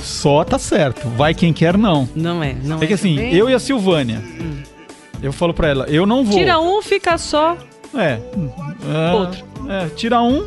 Só 0.00 0.44
tá 0.44 0.56
certo. 0.56 1.08
Vai 1.08 1.34
quem 1.34 1.52
quer, 1.52 1.76
não. 1.76 2.08
Não 2.14 2.44
é, 2.44 2.54
não 2.62 2.78
é. 2.80 2.84
É 2.84 2.86
que 2.86 2.94
assim, 2.94 3.18
eu 3.18 3.50
e 3.50 3.54
a 3.54 3.58
Silvânia. 3.58 4.22
Hum. 4.40 4.62
Eu 5.20 5.32
falo 5.32 5.52
pra 5.52 5.66
ela, 5.66 5.86
eu 5.88 6.06
não 6.06 6.24
vou. 6.24 6.38
Tira 6.38 6.60
um, 6.60 6.80
fica 6.80 7.18
só. 7.18 7.56
É. 7.92 8.20
é 8.88 9.12
Outro. 9.12 9.44
É, 9.68 9.88
tira 9.96 10.22
um. 10.22 10.46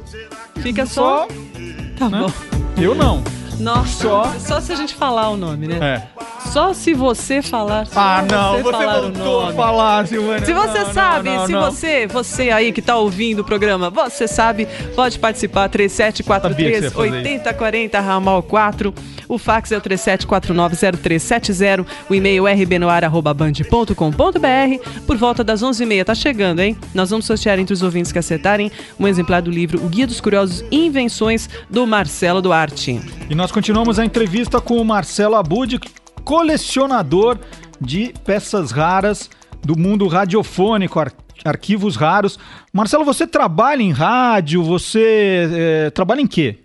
Fica 0.61 0.85
só. 0.85 1.27
só 1.27 1.82
tá 2.09 2.17
né? 2.21 2.27
bom. 2.27 2.81
Eu 2.81 2.95
não. 2.95 3.23
Nossa, 3.63 4.03
só, 4.03 4.35
só 4.39 4.61
se 4.61 4.73
a 4.73 4.75
gente 4.75 4.93
falar 4.93 5.29
o 5.29 5.37
nome, 5.37 5.67
né? 5.67 5.79
É. 5.81 6.03
Só 6.49 6.73
se 6.73 6.93
você 6.93 7.41
falar. 7.41 7.87
Ah, 7.95 8.21
não, 8.29 8.61
você, 8.61 8.63
você 8.63 8.85
voltou 8.85 9.47
a 9.47 9.53
falar, 9.53 10.05
Silvana. 10.05 10.45
Se 10.45 10.53
você 10.53 10.79
não, 10.79 10.93
sabe, 10.93 11.29
não, 11.29 11.47
não, 11.47 11.71
se 11.71 11.73
você, 11.77 12.05
você 12.07 12.49
aí 12.51 12.73
que 12.73 12.81
tá 12.81 12.97
ouvindo 12.97 13.39
o 13.39 13.43
programa, 13.43 13.89
você 13.89 14.27
sabe, 14.27 14.67
pode 14.95 15.17
participar 15.17 15.69
3743 15.69 16.95
8040 16.95 17.99
ramal 17.99 18.43
4. 18.43 18.93
O 19.27 19.37
fax 19.37 19.71
é 19.71 19.77
o 19.77 19.81
37490370, 19.81 21.85
o 22.09 22.13
e-mail 22.13 22.45
rbnoar@band.com.br. 22.45 24.89
Por 25.07 25.17
volta 25.17 25.43
das 25.43 25.63
11h30 25.63 26.03
tá 26.03 26.13
chegando, 26.13 26.59
hein? 26.59 26.77
Nós 26.93 27.09
vamos 27.09 27.25
sortear 27.25 27.57
entre 27.57 27.73
os 27.73 27.81
ouvintes 27.81 28.11
que 28.11 28.19
acertarem 28.19 28.71
um 28.99 29.07
exemplar 29.07 29.41
do 29.41 29.49
livro 29.49 29.83
O 29.83 29.89
Guia 29.89 30.05
dos 30.05 30.21
Curiosos 30.21 30.63
Invenções 30.71 31.49
do 31.69 31.87
Marcelo 31.87 32.41
Duarte. 32.41 32.99
E 33.29 33.35
nós 33.35 33.52
continuamos 33.53 33.99
a 33.99 34.05
entrevista 34.05 34.59
com 34.59 34.77
o 34.77 34.83
Marcelo 34.83 35.35
Abud, 35.35 35.79
colecionador 36.25 37.37
de 37.79 38.11
peças 38.25 38.71
raras 38.71 39.29
do 39.61 39.77
mundo 39.77 40.07
radiofônico, 40.07 40.99
ar 40.99 41.11
arquivos 41.45 41.95
raros. 41.95 42.39
Marcelo, 42.73 43.05
você 43.05 43.27
trabalha 43.27 43.83
em 43.83 43.91
rádio? 43.91 44.63
Você 44.63 45.47
é, 45.53 45.89
trabalha 45.91 46.21
em 46.21 46.27
quê? 46.27 46.57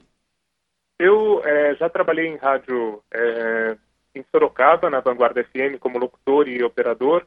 Eu 0.98 1.42
é, 1.44 1.74
já 1.74 1.90
trabalhei 1.90 2.26
em 2.26 2.36
rádio 2.36 3.02
é, 3.12 3.76
em 4.14 4.24
Sorocaba, 4.30 4.88
na 4.88 5.00
Vanguarda 5.00 5.44
FM, 5.44 5.78
como 5.78 5.98
locutor 5.98 6.48
e 6.48 6.62
operador. 6.62 7.26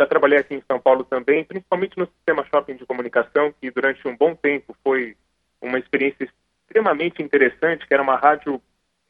Já 0.00 0.06
trabalhei 0.06 0.38
aqui 0.38 0.54
em 0.54 0.62
São 0.66 0.80
Paulo 0.80 1.04
também, 1.04 1.44
principalmente 1.44 1.98
no 1.98 2.06
sistema 2.06 2.46
shopping 2.50 2.76
de 2.76 2.86
comunicação, 2.86 3.52
que 3.60 3.70
durante 3.70 4.08
um 4.08 4.16
bom 4.16 4.34
tempo 4.34 4.74
foi 4.82 5.14
uma 5.60 5.78
experiência 5.78 6.26
extremamente 6.66 7.22
interessante, 7.22 7.86
que 7.86 7.92
era 7.92 8.02
uma 8.02 8.16
rádio 8.16 8.60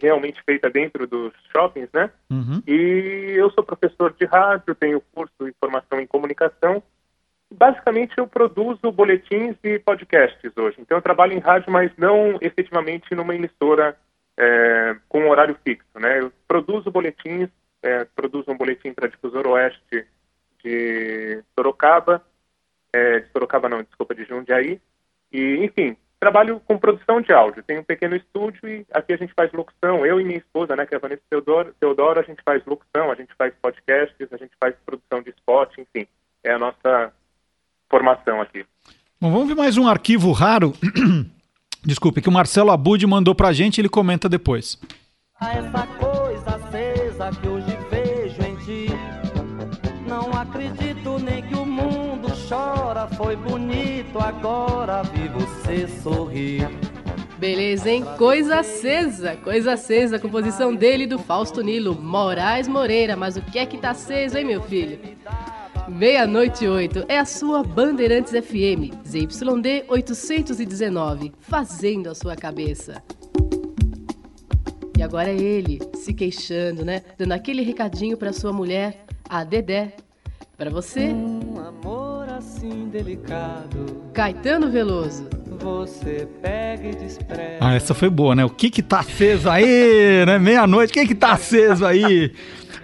realmente 0.02 0.42
feita 0.44 0.68
dentro 0.68 1.06
dos 1.06 1.32
shoppings, 1.50 1.88
né? 1.92 2.11
Uhum. 2.30 2.62
E 2.66 3.35
eu 3.37 3.50
sou 3.50 3.64
professor 3.64 4.12
de 4.12 4.25
rádio, 4.26 4.75
tenho 4.75 5.00
curso 5.14 5.32
de 5.40 5.54
formação 5.61 6.00
em 6.00 6.06
comunicação 6.06 6.82
basicamente 7.52 8.14
eu 8.16 8.26
produzo 8.26 8.90
boletins 8.90 9.56
e 9.62 9.78
podcasts 9.78 10.50
hoje. 10.56 10.76
Então 10.80 10.99
eu 10.99 11.02
trabalho 11.02 11.32
em 11.32 11.38
rádio, 11.38 11.71
mas 11.71 11.92
não 11.97 12.38
efetivamente 12.40 13.14
numa 13.14 13.35
emissora 13.35 13.97
é, 14.37 14.97
com 15.09 15.28
horário 15.28 15.56
fixo, 15.62 15.88
né? 15.99 16.21
Eu 16.21 16.32
produzo 16.49 16.90
boletins, 16.90 17.49
é, 17.82 18.04
produzo 18.04 18.50
um 18.50 18.56
boletim 18.56 18.92
para 18.92 19.09
Difusor 19.09 19.47
Oeste 19.47 20.06
de 20.64 21.42
Sorocaba, 21.54 22.25
é, 22.92 23.21
de 23.21 23.28
Sorocaba 23.30 23.68
não, 23.68 23.82
desculpa, 23.82 24.14
de 24.14 24.25
Jundiaí, 24.25 24.80
e 25.30 25.56
enfim, 25.64 25.97
trabalho 26.23 26.62
com 26.64 26.79
produção 26.79 27.21
de 27.21 27.33
áudio. 27.33 27.64
Tenho 27.64 27.81
um 27.81 27.85
pequeno 27.85 28.14
estúdio 28.14 28.69
e 28.69 28.87
aqui 28.93 29.12
a 29.12 29.17
gente 29.17 29.35
faz 29.35 29.50
locução. 29.52 30.07
Eu 30.07 30.21
e 30.21 30.25
minha 30.25 30.38
esposa, 30.38 30.76
né, 30.76 30.87
que 30.87 30.95
é 30.95 30.97
a 30.97 31.00
Vanessa 31.00 31.21
Teodoro, 31.29 31.75
Teodoro, 31.81 32.21
a 32.21 32.23
gente 32.23 32.41
faz 32.45 32.64
locução, 32.64 33.11
a 33.11 33.17
gente 33.17 33.35
faz 33.37 33.52
podcasts, 33.61 34.33
a 34.33 34.37
gente 34.37 34.52
faz 34.61 34.73
produção 34.87 35.21
de 35.21 35.31
spot, 35.31 35.76
enfim. 35.79 36.07
É 36.45 36.52
a 36.52 36.61
nossa 36.61 37.12
formação 37.91 38.41
aqui. 38.41 38.64
Bom, 39.21 39.33
vamos 39.33 39.49
ver 39.49 39.57
mais 39.57 39.76
um 39.76 39.88
arquivo 39.88 40.31
raro. 40.31 40.73
Desculpe, 41.85 42.23
que 42.23 42.29
o 42.29 42.33
Marcelo 42.33 42.71
Abud 42.71 43.05
mandou 43.05 43.35
pra 43.35 43.52
gente 43.52 43.81
ele 43.81 43.88
comenta 43.88 44.29
depois. 44.29 44.81
A 45.41 45.55
essa 45.55 45.87
coisa 45.99 46.55
acesa 46.55 47.31
que 47.41 47.49
hoje 47.49 47.76
vejo 47.91 48.43
em 48.43 48.57
ti. 48.64 48.87
Não 50.07 50.33
acredito 50.41 51.19
nem 51.19 51.43
que 51.43 51.55
o 51.57 51.67
mundo 51.67 52.29
chora. 52.49 53.09
Foi 53.09 53.35
bonito, 53.35 54.21
agora 54.21 55.02
vi 55.02 55.22
você 55.73 55.88
sorrir. 56.02 56.69
Beleza, 57.38 57.91
hein? 57.91 58.05
Coisa 58.19 58.61
acesa, 58.61 59.37
coisa 59.37 59.73
acesa, 59.73 60.19
composição 60.19 60.75
dele 60.75 61.07
do 61.07 61.19
Fausto 61.19 61.62
Nilo, 61.62 62.00
Moraes 62.00 62.69
Moreira. 62.69 63.17
Mas 63.17 63.37
o 63.37 63.43
que 63.43 63.59
é 63.59 63.67
que 63.67 63.79
tá 63.79 63.91
aceso, 63.91 64.38
hein, 64.38 64.45
meu 64.45 64.62
filho? 64.62 64.99
Meia-noite 65.88 66.69
8 66.69 67.07
é 67.09 67.19
a 67.19 67.25
sua 67.25 67.62
Bandeirantes 67.64 68.33
FM, 68.33 68.95
ZYD 69.05 69.85
819, 69.88 71.33
fazendo 71.41 72.11
a 72.11 72.14
sua 72.14 72.37
cabeça. 72.37 73.02
E 74.97 75.02
agora 75.02 75.31
é 75.31 75.37
ele, 75.37 75.81
se 75.95 76.14
queixando, 76.14 76.85
né? 76.85 77.02
Dando 77.19 77.33
aquele 77.33 77.62
recadinho 77.62 78.17
para 78.17 78.33
sua 78.33 78.52
mulher, 78.52 79.05
a 79.29 79.43
Dedé. 79.43 79.95
Para 80.57 80.71
você, 80.71 81.09
Um 81.09 81.59
amor 81.59 82.29
assim 82.29 82.88
delicado. 82.88 84.02
Caetano 84.12 84.71
Veloso. 84.71 85.41
Você 85.62 86.28
pega 86.42 86.88
e 86.88 86.95
despreza. 86.97 87.59
Ah, 87.61 87.75
essa 87.75 87.95
foi 87.95 88.11
boa, 88.11 88.35
né? 88.35 88.45
O 88.45 88.50
que 88.50 88.69
que 88.69 88.83
tá 88.83 88.99
aceso 88.99 89.49
aí, 89.49 90.26
né? 90.26 90.37
Meia-noite, 90.37 90.90
o 90.90 90.95
que 90.95 91.07
que 91.07 91.14
tá 91.14 91.33
aceso 91.33 91.87
aí? 91.87 92.35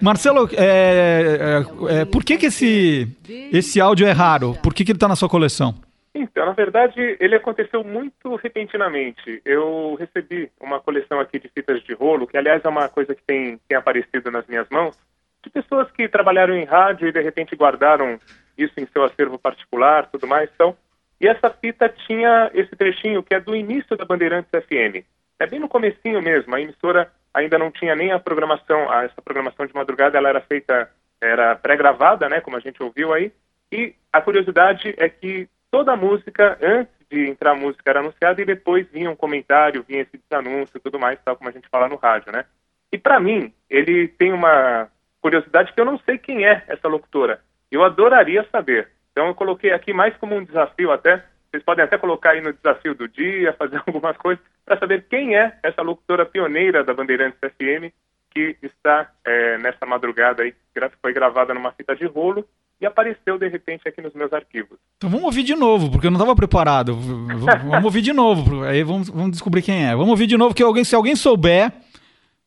Marcelo, 0.01 0.49
é, 0.53 1.65
é, 1.91 2.01
é, 2.01 2.05
por 2.05 2.23
que 2.23 2.37
que 2.37 2.45
esse, 2.45 3.05
esse 3.51 3.81
áudio 3.81 4.07
é 4.07 4.11
raro? 4.11 4.55
Por 4.63 4.73
que 4.73 4.85
que 4.85 4.93
ele 4.93 4.99
tá 4.99 5.09
na 5.09 5.17
sua 5.17 5.27
coleção? 5.27 5.75
Então, 6.15 6.45
na 6.45 6.53
verdade, 6.53 7.17
ele 7.19 7.35
aconteceu 7.35 7.83
muito 7.83 8.35
repentinamente. 8.37 9.41
Eu 9.43 9.95
recebi 9.99 10.49
uma 10.59 10.79
coleção 10.79 11.19
aqui 11.19 11.37
de 11.37 11.49
fitas 11.49 11.83
de 11.83 11.93
rolo, 11.93 12.27
que 12.27 12.37
aliás 12.37 12.63
é 12.63 12.69
uma 12.69 12.87
coisa 12.87 13.13
que 13.13 13.21
tem, 13.27 13.59
tem 13.67 13.77
aparecido 13.77 14.31
nas 14.31 14.47
minhas 14.47 14.69
mãos, 14.69 14.97
de 15.43 15.49
pessoas 15.49 15.91
que 15.91 16.07
trabalharam 16.07 16.55
em 16.55 16.63
rádio 16.63 17.09
e 17.09 17.11
de 17.11 17.21
repente 17.21 17.57
guardaram 17.57 18.17
isso 18.57 18.73
em 18.77 18.87
seu 18.87 19.03
acervo 19.03 19.37
particular, 19.37 20.09
tudo 20.09 20.25
mais. 20.25 20.49
Então, 20.55 20.75
e 21.19 21.27
essa 21.27 21.49
fita 21.49 21.89
tinha 21.89 22.49
esse 22.53 22.75
trechinho 22.75 23.21
que 23.21 23.33
é 23.33 23.39
do 23.39 23.55
início 23.55 23.97
da 23.97 24.05
Bandeirantes 24.05 24.49
FM. 24.51 25.05
É 25.39 25.45
bem 25.47 25.59
no 25.59 25.67
comecinho 25.67 26.21
mesmo. 26.21 26.53
A 26.55 26.61
emissora 26.61 27.11
ainda 27.33 27.57
não 27.57 27.71
tinha 27.71 27.95
nem 27.95 28.11
a 28.11 28.19
programação, 28.19 28.89
a, 28.89 29.03
essa 29.03 29.21
programação 29.21 29.65
de 29.65 29.73
madrugada, 29.73 30.17
ela 30.17 30.29
era 30.29 30.41
feita, 30.41 30.89
era 31.21 31.55
pré-gravada, 31.55 32.27
né, 32.29 32.41
como 32.41 32.57
a 32.57 32.59
gente 32.59 32.81
ouviu 32.81 33.13
aí. 33.13 33.31
E 33.71 33.93
a 34.11 34.21
curiosidade 34.21 34.93
é 34.97 35.07
que 35.09 35.47
toda 35.69 35.93
a 35.93 35.97
música, 35.97 36.57
antes 36.61 36.93
de 37.09 37.29
entrar 37.29 37.51
a 37.51 37.55
música, 37.55 37.89
era 37.89 37.99
anunciada 37.99 38.41
e 38.41 38.45
depois 38.45 38.87
vinha 38.91 39.09
um 39.09 39.15
comentário, 39.15 39.83
vinha 39.87 40.01
esse 40.01 40.19
anúncio 40.31 40.77
e 40.77 40.79
tudo 40.79 40.99
mais, 40.99 41.19
tal 41.23 41.35
como 41.35 41.49
a 41.49 41.53
gente 41.53 41.69
fala 41.69 41.87
no 41.87 41.95
rádio, 41.95 42.31
né? 42.31 42.45
E 42.91 42.97
para 42.97 43.19
mim, 43.19 43.53
ele 43.69 44.07
tem 44.07 44.33
uma 44.33 44.89
curiosidade 45.21 45.73
que 45.73 45.79
eu 45.79 45.85
não 45.85 45.99
sei 45.99 46.17
quem 46.17 46.45
é 46.45 46.63
essa 46.67 46.87
locutora. 46.87 47.41
Eu 47.71 47.83
adoraria 47.83 48.45
saber. 48.51 48.89
Então 49.19 49.27
eu 49.27 49.35
coloquei 49.35 49.73
aqui 49.73 49.91
mais 49.91 50.15
como 50.15 50.33
um 50.33 50.45
desafio 50.45 50.93
até. 50.93 51.21
Vocês 51.51 51.61
podem 51.61 51.83
até 51.83 51.97
colocar 51.97 52.29
aí 52.29 52.41
no 52.41 52.53
desafio 52.53 52.95
do 52.95 53.05
dia, 53.05 53.51
fazer 53.59 53.81
algumas 53.85 54.15
coisas, 54.15 54.41
para 54.63 54.79
saber 54.79 55.07
quem 55.09 55.35
é 55.35 55.57
essa 55.61 55.81
locutora 55.81 56.25
pioneira 56.25 56.85
da 56.85 56.93
Bandeirantes 56.93 57.37
FM 57.37 57.91
que 58.31 58.55
está 58.63 59.11
é, 59.25 59.57
nessa 59.57 59.85
madrugada 59.85 60.43
aí, 60.43 60.53
que 60.53 60.79
foi 61.01 61.11
gravada 61.11 61.53
numa 61.53 61.73
fita 61.73 61.93
de 61.97 62.05
rolo 62.05 62.45
e 62.79 62.85
apareceu 62.85 63.37
de 63.37 63.49
repente 63.49 63.89
aqui 63.89 64.01
nos 64.01 64.13
meus 64.13 64.31
arquivos. 64.31 64.79
Então 64.95 65.09
vamos 65.09 65.25
ouvir 65.25 65.43
de 65.43 65.55
novo, 65.55 65.91
porque 65.91 66.07
eu 66.07 66.11
não 66.11 66.17
estava 66.17 66.33
preparado. 66.33 66.95
Vamos 66.95 67.83
ouvir 67.83 68.01
de 68.01 68.13
novo, 68.13 68.63
aí 68.63 68.83
vamos, 68.83 69.09
vamos 69.09 69.31
descobrir 69.31 69.63
quem 69.63 69.85
é. 69.85 69.91
Vamos 69.91 70.11
ouvir 70.11 70.27
de 70.27 70.37
novo, 70.37 70.55
que 70.55 70.63
alguém, 70.63 70.85
se 70.85 70.95
alguém 70.95 71.15
souber, 71.15 71.73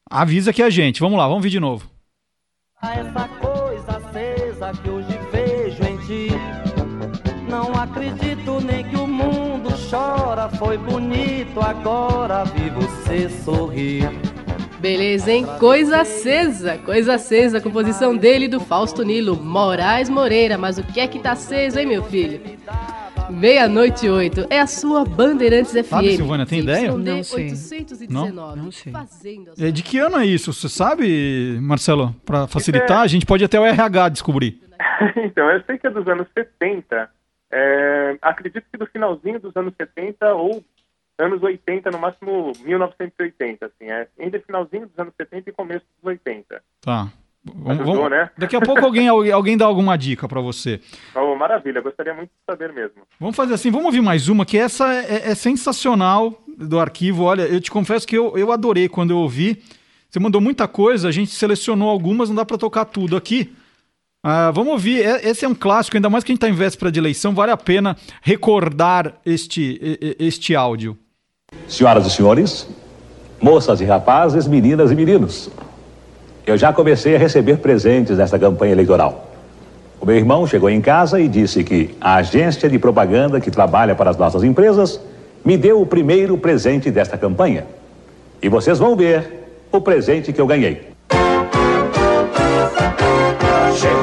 avisa 0.09 0.53
aqui 0.53 0.63
a 0.63 0.71
gente. 0.71 1.01
Vamos 1.01 1.19
lá, 1.19 1.25
vamos 1.25 1.39
ouvir 1.39 1.51
de 1.51 1.61
novo. 1.61 1.91
A 2.81 2.95
essa 2.95 3.29
coisa 3.29 3.97
acesa 3.99 4.73
que 4.83 4.89
hoje 4.89 5.02
Foi 10.59 10.79
bonito, 10.79 11.61
agora 11.61 12.45
vi 12.45 12.71
você 12.71 13.29
sorrir. 13.29 14.09
Beleza, 14.81 15.31
hein? 15.31 15.47
Coisa 15.61 16.01
acesa, 16.01 16.77
coisa 16.79 17.15
acesa, 17.15 17.61
composição 17.61 18.17
dele 18.17 18.47
e 18.47 18.49
do 18.49 18.59
Fausto 18.61 19.05
Nilo, 19.05 19.37
Moraes 19.37 20.09
Moreira. 20.09 20.59
Mas 20.59 20.79
o 20.79 20.83
que 20.83 20.99
é 21.01 21.07
que 21.07 21.21
tá 21.21 21.33
aceso, 21.33 21.79
hein, 21.79 21.87
meu 21.87 22.03
filho? 22.03 22.41
Meia-noite 23.31 24.09
8 24.09 24.47
é 24.51 24.61
a 24.61 24.67
sua 24.67 25.05
Bandeirantes 25.05 25.73
FM. 25.73 25.89
Sabe, 25.89 26.17
Silvânia, 26.17 26.47
tem 26.47 26.61
ideia? 26.61 26.93
Não 26.93 27.23
sei. 27.23 27.51
819, 27.51 28.33
Não? 28.33 28.57
Não 28.57 28.73
sei. 28.73 28.93
A 28.93 29.07
É, 29.67 29.71
De 29.71 29.83
que 29.83 29.99
ano 29.99 30.19
é 30.19 30.27
isso? 30.27 30.53
Você 30.53 30.69
sabe, 30.69 31.59
Marcelo? 31.61 32.15
Para 32.27 32.47
facilitar, 32.47 33.01
a 33.01 33.07
gente 33.07 33.25
pode 33.25 33.45
até 33.45 33.59
o 33.59 33.65
RH 33.65 34.09
descobrir. 34.11 34.61
então, 35.17 35.49
eu 35.49 35.63
sei 35.65 35.79
que 35.79 35.87
é 35.87 35.91
dos 35.91 36.07
anos 36.09 36.27
70. 36.35 37.09
É, 37.53 38.17
acredito 38.23 38.65
que 38.71 38.79
do 38.79 38.87
finalzinho 38.87 39.39
dos 39.39 39.55
anos 39.57 39.75
70 39.77 40.35
ou 40.35 40.65
anos 41.19 41.43
80, 41.43 41.91
no 41.91 41.99
máximo 41.99 42.53
1980, 42.65 43.67
assim. 43.67 43.91
É, 43.91 44.09
ainda 44.19 44.41
finalzinho 44.41 44.87
dos 44.87 44.99
anos 44.99 45.13
70 45.17 45.51
e 45.51 45.53
começo 45.53 45.85
dos 46.03 46.09
80. 46.11 46.63
Tá. 46.81 47.09
Vamos- 47.45 47.71
Ajudou, 47.73 47.95
vamos- 47.97 48.11
né? 48.11 48.31
Daqui 48.39 48.55
a 48.57 48.61
pouco 48.61 48.85
alguém, 48.85 49.09
alguém 49.09 49.57
dá 49.57 49.65
alguma 49.67 49.99
dica 49.99 50.29
para 50.29 50.41
você. 50.41 50.81
Oh, 51.15 51.35
maravilha, 51.35 51.81
gostaria 51.81 52.15
muito 52.15 52.31
de 52.31 52.37
saber 52.49 52.73
mesmo. 52.73 53.03
Vamos 53.19 53.35
fazer 53.37 53.55
assim, 53.55 53.71
vamos 53.71 53.87
ouvir 53.87 54.01
mais 54.01 54.29
uma, 54.29 54.47
que 54.47 54.57
essa 54.57 54.93
é, 54.95 55.31
é 55.31 55.35
sensacional 55.35 56.41
do 56.57 56.79
arquivo. 56.79 57.25
Olha, 57.25 57.43
eu 57.43 57.61
te 57.61 57.71
confesso 57.71 58.07
que 58.07 58.17
eu, 58.17 58.39
eu 58.39 58.53
adorei 58.53 58.89
quando 58.89 59.11
eu 59.11 59.19
ouvi. 59.19 59.61
Você 60.09 60.21
mandou 60.21 60.41
muita 60.41 60.69
coisa, 60.69 61.09
a 61.09 61.13
gente 61.13 61.31
selecionou 61.33 61.89
algumas, 61.91 62.29
não 62.29 62.37
dá 62.37 62.45
para 62.45 62.59
tocar 62.59 62.85
tudo 62.85 63.17
aqui. 63.17 63.53
Ah, 64.25 64.53
vamos 64.53 64.73
ouvir, 64.75 65.05
É- 65.05 65.29
esse 65.29 65.45
é 65.45 65.49
um 65.49 65.55
clássico, 65.55 65.97
ainda 65.97 66.09
mais 66.09 66.23
que 66.23 66.31
a 66.31 66.33
gente 66.33 66.39
está 66.45 66.49
em 66.49 66.57
véspera 66.57 66.93
de 66.93 67.01
eleição, 67.01 67.35
vale 67.35 67.51
a 67.51 67.57
pena 67.57 67.97
recordar 68.23 69.15
este, 69.27 69.99
este 70.17 70.55
áudio. 70.55 70.97
Senhoras 71.67 72.07
e 72.07 72.11
senhores, 72.11 72.69
moças 73.41 73.81
e 73.81 73.85
rapazes, 73.85 74.47
meninas 74.47 74.93
e 74.93 74.95
meninos, 74.95 75.51
eu 76.47 76.57
já 76.57 76.73
comecei 76.73 77.17
a 77.17 77.19
receber 77.19 77.57
presentes 77.59 78.17
nesta 78.17 78.39
campanha 78.39 78.71
eleitoral. 78.73 79.29
O 80.01 80.07
meu 80.07 80.15
irmão 80.17 80.47
chegou 80.47 80.71
em 80.71 80.81
casa 80.81 81.21
e 81.21 81.27
disse 81.27 81.65
que 81.65 81.97
a 82.01 82.17
agência 82.17 82.69
de 82.69 82.79
propaganda 82.79 83.41
que 83.41 83.51
trabalha 83.51 83.95
para 83.97 84.11
as 84.11 84.17
nossas 84.17 84.45
empresas 84.45 85.01
me 85.45 85.57
deu 85.57 85.81
o 85.81 85.87
primeiro 85.87 86.39
presente 86.39 86.93
desta 86.93 87.19
campanha. 87.19 87.67
E 88.41 88.49
vocês 88.49 88.79
vão 88.79 88.95
ver 88.95 89.49
o 89.73 89.81
presente 89.81 90.33
que 90.33 90.41
eu 90.41 90.47
ganhei. 90.47 90.92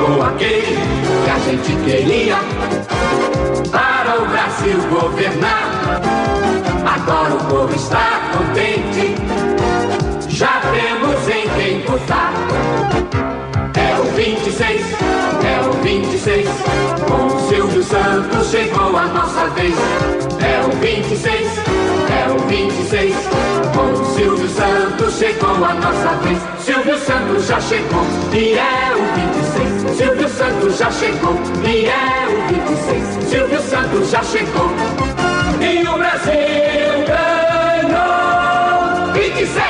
Chegou 0.09 0.23
aquele 0.23 0.75
que 1.23 1.29
a 1.29 1.37
gente 1.37 1.75
queria 1.85 2.37
para 3.69 4.19
o 4.19 4.25
Brasil 4.25 4.79
governar. 4.89 6.01
Agora 6.83 7.35
o 7.35 7.45
povo 7.45 7.75
está 7.75 8.19
contente, 8.33 9.15
já 10.27 10.61
temos 10.61 11.27
em 11.29 11.47
quem 11.49 11.81
votar. 11.85 12.33
É 13.77 13.99
o 13.99 14.05
26, 14.15 14.81
é 15.43 15.67
o 15.67 15.73
26, 15.83 16.47
com 17.07 17.27
o 17.27 17.39
Silvio 17.47 17.83
Santos 17.83 18.49
chegou 18.49 18.97
a 18.97 19.05
nossa 19.05 19.48
Chegou 25.17 25.65
a 25.65 25.73
nossa 25.73 26.15
vez. 26.23 26.39
Silvio 26.59 26.97
Santos 26.97 27.47
já 27.47 27.59
chegou 27.59 28.03
e 28.33 28.53
é 28.53 28.95
o 28.95 29.03
26. 29.15 29.97
Silvio 29.97 30.29
Santos 30.29 30.77
já 30.77 30.91
chegou 30.91 31.33
e 31.65 31.85
é 31.85 32.27
o 32.27 32.47
26. 32.69 33.23
Silvio 33.29 33.61
Santos 33.61 34.09
já 34.11 34.23
chegou 34.23 34.69
e 35.59 35.87
o 35.87 35.97
Brasil 35.97 37.05
ganhou 37.87 39.13
26. 39.13 39.65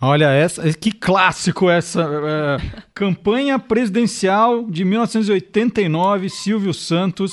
Olha, 0.00 0.30
essa, 0.30 0.72
que 0.72 0.90
clássico 0.90 1.70
essa. 1.70 2.02
É, 2.02 2.56
campanha 2.94 3.58
presidencial 3.58 4.64
de 4.64 4.84
1989, 4.84 6.28
Silvio 6.28 6.74
Santos. 6.74 7.32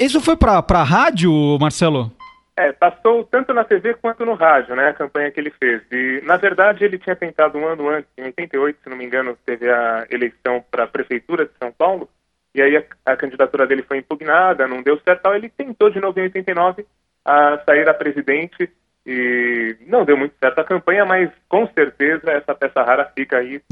Isso 0.00 0.20
foi 0.20 0.36
para 0.36 0.58
a 0.58 0.84
rádio, 0.84 1.58
Marcelo? 1.60 2.12
É, 2.58 2.72
passou 2.72 3.22
tanto 3.22 3.54
na 3.54 3.62
TV 3.62 3.94
quanto 3.94 4.26
no 4.26 4.34
rádio, 4.34 4.74
né, 4.74 4.88
a 4.88 4.92
campanha 4.92 5.30
que 5.30 5.38
ele 5.38 5.52
fez. 5.62 5.80
E, 5.92 6.20
na 6.24 6.36
verdade, 6.36 6.84
ele 6.84 6.98
tinha 6.98 7.14
tentado 7.14 7.56
um 7.56 7.64
ano 7.64 7.88
antes, 7.88 8.10
em 8.18 8.24
88, 8.24 8.80
se 8.82 8.90
não 8.90 8.96
me 8.96 9.04
engano, 9.04 9.38
teve 9.46 9.70
a 9.70 10.04
eleição 10.10 10.64
para 10.68 10.82
a 10.82 10.88
Prefeitura 10.88 11.46
de 11.46 11.52
São 11.56 11.70
Paulo, 11.70 12.10
e 12.52 12.60
aí 12.60 12.76
a, 12.76 12.82
a, 13.12 13.16
candidatura 13.16 13.64
dele 13.64 13.84
foi 13.84 13.98
impugnada, 13.98 14.66
não 14.66 14.82
deu 14.82 14.98
certo, 15.04 15.22
tal. 15.22 15.36
ele 15.36 15.48
tentou 15.48 15.88
de 15.88 16.00
novo 16.00 16.18
em 16.18 16.24
89 16.24 16.84
a 17.24 17.62
sair 17.64 17.88
a 17.88 17.94
presidente 17.94 18.68
e 19.06 19.76
não 19.86 20.04
deu 20.04 20.16
muito 20.16 20.34
certo 20.40 20.58
a 20.58 20.64
campanha, 20.64 21.04
mas 21.04 21.30
com 21.48 21.64
certeza 21.68 22.28
essa 22.32 22.56
peça 22.56 22.82
rara 22.82 23.08
fica 23.14 23.38
aí 23.38 23.62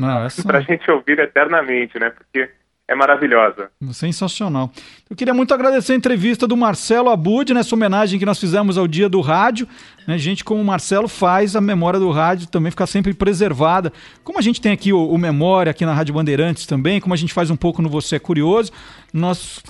para 0.47 0.59
a 0.59 0.61
gente 0.61 0.89
ouvir 0.89 1.19
eternamente, 1.19 1.99
né, 1.99 2.11
porque 2.11 2.49
é 2.89 2.95
maravilhosa. 2.95 3.69
Sensacional. 3.93 4.71
Eu 5.11 5.17
queria 5.17 5.35
muito 5.35 5.53
agradecer 5.53 5.93
a 5.93 5.97
entrevista 5.97 6.47
do 6.47 6.57
Marcelo 6.57 7.11
Abud, 7.11 7.53
nessa 7.53 7.75
homenagem 7.75 8.19
que 8.19 8.25
nós 8.25 8.39
fizemos 8.39 8.79
ao 8.79 8.87
Dia 8.87 9.09
do 9.09 9.21
Rádio. 9.21 9.67
Né? 10.07 10.17
Gente 10.17 10.45
como 10.45 10.61
o 10.61 10.65
Marcelo 10.65 11.09
faz 11.09 11.57
a 11.57 11.61
memória 11.61 11.99
do 11.99 12.11
rádio 12.11 12.47
também 12.47 12.71
ficar 12.71 12.87
sempre 12.87 13.13
preservada. 13.13 13.93
Como 14.23 14.39
a 14.39 14.43
gente 14.43 14.61
tem 14.61 14.71
aqui 14.71 14.93
o, 14.93 15.09
o 15.09 15.19
Memória, 15.19 15.71
aqui 15.71 15.85
na 15.85 15.93
Rádio 15.93 16.15
Bandeirantes 16.15 16.65
também, 16.65 17.01
como 17.01 17.13
a 17.13 17.17
gente 17.17 17.33
faz 17.35 17.51
um 17.51 17.57
pouco 17.57 17.83
no 17.83 17.89
Você 17.89 18.17
é 18.17 18.19
Curioso, 18.21 18.71
nós 19.13 19.61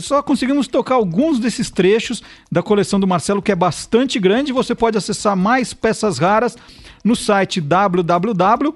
só 0.00 0.22
conseguimos 0.22 0.68
tocar 0.68 0.96
alguns 0.96 1.38
desses 1.38 1.70
trechos 1.70 2.22
da 2.52 2.62
coleção 2.62 3.00
do 3.00 3.06
Marcelo, 3.06 3.40
que 3.40 3.52
é 3.52 3.56
bastante 3.56 4.18
grande. 4.18 4.52
Você 4.52 4.74
pode 4.74 4.98
acessar 4.98 5.34
mais 5.34 5.72
peças 5.72 6.18
raras 6.18 6.58
no 7.02 7.16
site 7.16 7.58
www 7.58 8.74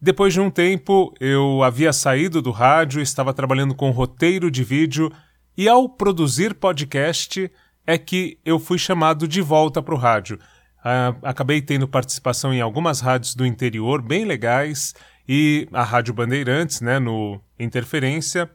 depois 0.00 0.32
de 0.32 0.40
um 0.40 0.50
tempo 0.50 1.12
eu 1.20 1.62
havia 1.62 1.92
saído 1.92 2.40
do 2.40 2.50
rádio, 2.50 3.02
estava 3.02 3.34
trabalhando 3.34 3.74
com 3.74 3.90
roteiro 3.90 4.50
de 4.50 4.64
vídeo 4.64 5.12
e 5.56 5.68
ao 5.68 5.88
produzir 5.88 6.54
podcast 6.54 7.50
é 7.86 7.98
que 7.98 8.38
eu 8.44 8.58
fui 8.58 8.78
chamado 8.78 9.28
de 9.28 9.42
volta 9.42 9.82
para 9.82 9.94
o 9.94 9.98
rádio. 9.98 10.38
Uh, 10.78 11.18
acabei 11.22 11.60
tendo 11.60 11.86
participação 11.86 12.54
em 12.54 12.60
algumas 12.62 13.00
rádios 13.00 13.34
do 13.34 13.44
interior 13.44 14.00
bem 14.00 14.24
legais 14.24 14.94
e 15.28 15.68
a 15.72 15.82
Rádio 15.82 16.14
Bandeirantes, 16.14 16.80
né, 16.80 16.98
no 16.98 17.38
Interferência. 17.58 18.50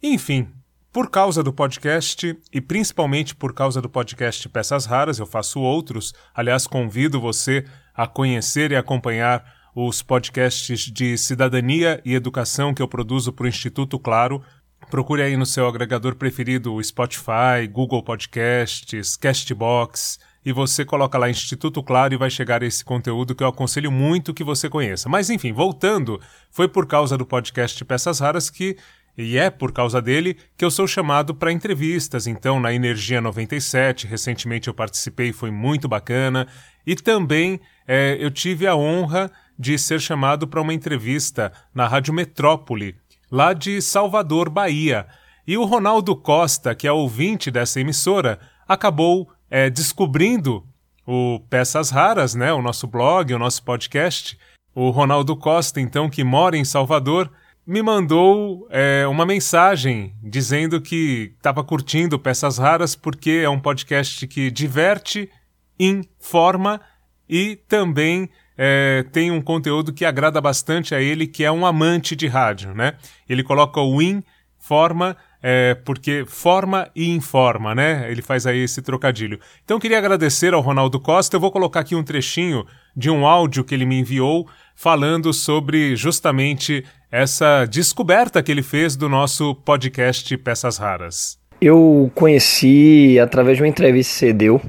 Enfim, 0.00 0.48
por 0.92 1.10
causa 1.10 1.42
do 1.42 1.52
podcast 1.52 2.38
e 2.52 2.60
principalmente 2.60 3.34
por 3.34 3.52
causa 3.52 3.82
do 3.82 3.88
podcast 3.88 4.48
Peças 4.48 4.86
Raras, 4.86 5.18
eu 5.18 5.26
faço 5.26 5.60
outros. 5.60 6.14
Aliás, 6.32 6.68
convido 6.68 7.20
você 7.20 7.64
a 7.92 8.06
conhecer 8.06 8.70
e 8.70 8.76
acompanhar 8.76 9.57
os 9.74 10.02
podcasts 10.02 10.80
de 10.80 11.16
cidadania 11.16 12.00
e 12.04 12.14
educação 12.14 12.74
que 12.74 12.82
eu 12.82 12.88
produzo 12.88 13.32
para 13.32 13.44
o 13.44 13.48
Instituto 13.48 13.98
Claro. 13.98 14.42
Procure 14.90 15.22
aí 15.22 15.36
no 15.36 15.46
seu 15.46 15.66
agregador 15.66 16.14
preferido 16.14 16.82
Spotify, 16.82 17.66
Google 17.70 18.02
Podcasts, 18.02 19.16
Castbox 19.16 20.18
e 20.44 20.52
você 20.52 20.84
coloca 20.84 21.18
lá 21.18 21.28
Instituto 21.28 21.82
Claro 21.82 22.14
e 22.14 22.16
vai 22.16 22.30
chegar 22.30 22.62
esse 22.62 22.84
conteúdo 22.84 23.34
que 23.34 23.42
eu 23.42 23.48
aconselho 23.48 23.92
muito 23.92 24.32
que 24.32 24.44
você 24.44 24.68
conheça. 24.68 25.08
Mas 25.08 25.28
enfim, 25.28 25.52
voltando, 25.52 26.20
foi 26.50 26.66
por 26.66 26.86
causa 26.86 27.18
do 27.18 27.26
podcast 27.26 27.84
Peças 27.84 28.20
Raras 28.20 28.48
que 28.48 28.76
e 29.18 29.36
é 29.36 29.50
por 29.50 29.72
causa 29.72 30.00
dele 30.00 30.36
que 30.56 30.64
eu 30.64 30.70
sou 30.70 30.86
chamado 30.86 31.34
para 31.34 31.50
entrevistas. 31.50 32.28
Então, 32.28 32.60
na 32.60 32.72
Energia 32.72 33.20
97, 33.20 34.06
recentemente 34.06 34.68
eu 34.68 34.74
participei, 34.74 35.32
foi 35.32 35.50
muito 35.50 35.88
bacana. 35.88 36.46
E 36.86 36.94
também 36.94 37.60
é, 37.86 38.16
eu 38.20 38.30
tive 38.30 38.64
a 38.64 38.76
honra 38.76 39.28
de 39.58 39.76
ser 39.76 40.00
chamado 40.00 40.46
para 40.46 40.60
uma 40.60 40.72
entrevista 40.72 41.52
na 41.74 41.88
Rádio 41.88 42.14
Metrópole, 42.14 42.94
lá 43.28 43.52
de 43.52 43.82
Salvador, 43.82 44.48
Bahia. 44.48 45.04
E 45.44 45.58
o 45.58 45.64
Ronaldo 45.64 46.14
Costa, 46.14 46.72
que 46.72 46.86
é 46.86 46.92
ouvinte 46.92 47.50
dessa 47.50 47.80
emissora, 47.80 48.38
acabou 48.68 49.28
é, 49.50 49.68
descobrindo 49.68 50.64
o 51.04 51.40
Peças 51.50 51.90
Raras, 51.90 52.36
né, 52.36 52.52
o 52.52 52.62
nosso 52.62 52.86
blog, 52.86 53.34
o 53.34 53.38
nosso 53.38 53.64
podcast. 53.64 54.38
O 54.72 54.90
Ronaldo 54.90 55.34
Costa, 55.36 55.80
então, 55.80 56.08
que 56.08 56.22
mora 56.22 56.56
em 56.56 56.64
Salvador, 56.64 57.32
me 57.68 57.82
mandou 57.82 58.66
é, 58.70 59.06
uma 59.06 59.26
mensagem 59.26 60.14
dizendo 60.22 60.80
que 60.80 61.34
estava 61.36 61.62
curtindo 61.62 62.18
Peças 62.18 62.56
Raras 62.56 62.96
porque 62.96 63.42
é 63.44 63.48
um 63.50 63.60
podcast 63.60 64.26
que 64.26 64.50
diverte, 64.50 65.30
informa 65.78 66.80
e 67.28 67.56
também 67.68 68.30
é, 68.56 69.04
tem 69.12 69.30
um 69.30 69.42
conteúdo 69.42 69.92
que 69.92 70.06
agrada 70.06 70.40
bastante 70.40 70.94
a 70.94 71.00
ele, 71.02 71.26
que 71.26 71.44
é 71.44 71.52
um 71.52 71.66
amante 71.66 72.16
de 72.16 72.26
rádio, 72.26 72.72
né? 72.72 72.94
Ele 73.28 73.42
coloca 73.42 73.78
o 73.82 74.00
in, 74.00 74.22
forma, 74.58 75.14
é, 75.42 75.74
porque 75.74 76.24
forma 76.26 76.90
e 76.96 77.10
informa, 77.10 77.74
né? 77.74 78.10
Ele 78.10 78.22
faz 78.22 78.46
aí 78.46 78.60
esse 78.60 78.80
trocadilho. 78.80 79.38
Então 79.62 79.78
queria 79.78 79.98
agradecer 79.98 80.54
ao 80.54 80.62
Ronaldo 80.62 80.98
Costa. 80.98 81.36
Eu 81.36 81.40
vou 81.40 81.52
colocar 81.52 81.80
aqui 81.80 81.94
um 81.94 82.02
trechinho 82.02 82.64
de 82.96 83.10
um 83.10 83.26
áudio 83.26 83.62
que 83.62 83.74
ele 83.74 83.84
me 83.84 84.00
enviou 84.00 84.48
falando 84.74 85.32
sobre 85.34 85.94
justamente 85.96 86.82
essa 87.10 87.64
descoberta 87.64 88.42
que 88.42 88.52
ele 88.52 88.62
fez 88.62 88.94
do 88.94 89.08
nosso 89.08 89.54
podcast 89.54 90.36
Peças 90.36 90.76
Raras. 90.76 91.38
Eu 91.60 92.10
conheci 92.14 93.18
através 93.18 93.56
de 93.56 93.62
uma 93.62 93.68
entrevista 93.68 94.12
que 94.12 94.18
você 94.18 94.32
deu 94.32 94.60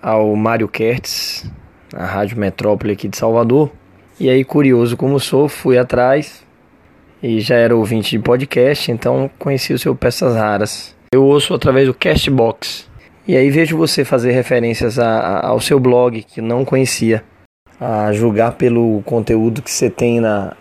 ao 0.00 0.34
Mário 0.36 0.68
Kertz, 0.68 1.50
na 1.92 2.06
Rádio 2.06 2.38
Metrópole 2.38 2.92
aqui 2.92 3.08
de 3.08 3.16
Salvador. 3.16 3.70
E 4.18 4.30
aí, 4.30 4.44
curioso 4.44 4.96
como 4.96 5.18
sou, 5.18 5.48
fui 5.48 5.76
atrás, 5.76 6.44
e 7.22 7.40
já 7.40 7.56
era 7.56 7.76
ouvinte 7.76 8.10
de 8.10 8.18
podcast, 8.20 8.90
então 8.90 9.30
conheci 9.38 9.72
o 9.72 9.78
seu 9.78 9.94
Peças 9.94 10.34
Raras. 10.36 10.96
Eu 11.12 11.24
ouço 11.24 11.52
através 11.52 11.86
do 11.86 11.94
Castbox. 11.94 12.88
E 13.26 13.36
aí 13.36 13.50
vejo 13.50 13.76
você 13.76 14.04
fazer 14.04 14.32
referências 14.32 14.98
a, 14.98 15.18
a, 15.18 15.48
ao 15.48 15.60
seu 15.60 15.78
blog, 15.78 16.22
que 16.22 16.40
não 16.40 16.64
conhecia. 16.64 17.22
A 17.80 18.12
julgar 18.12 18.52
pelo 18.52 19.02
conteúdo 19.02 19.62
que 19.62 19.70
você 19.70 19.90
tem 19.90 20.20
na, 20.20 20.56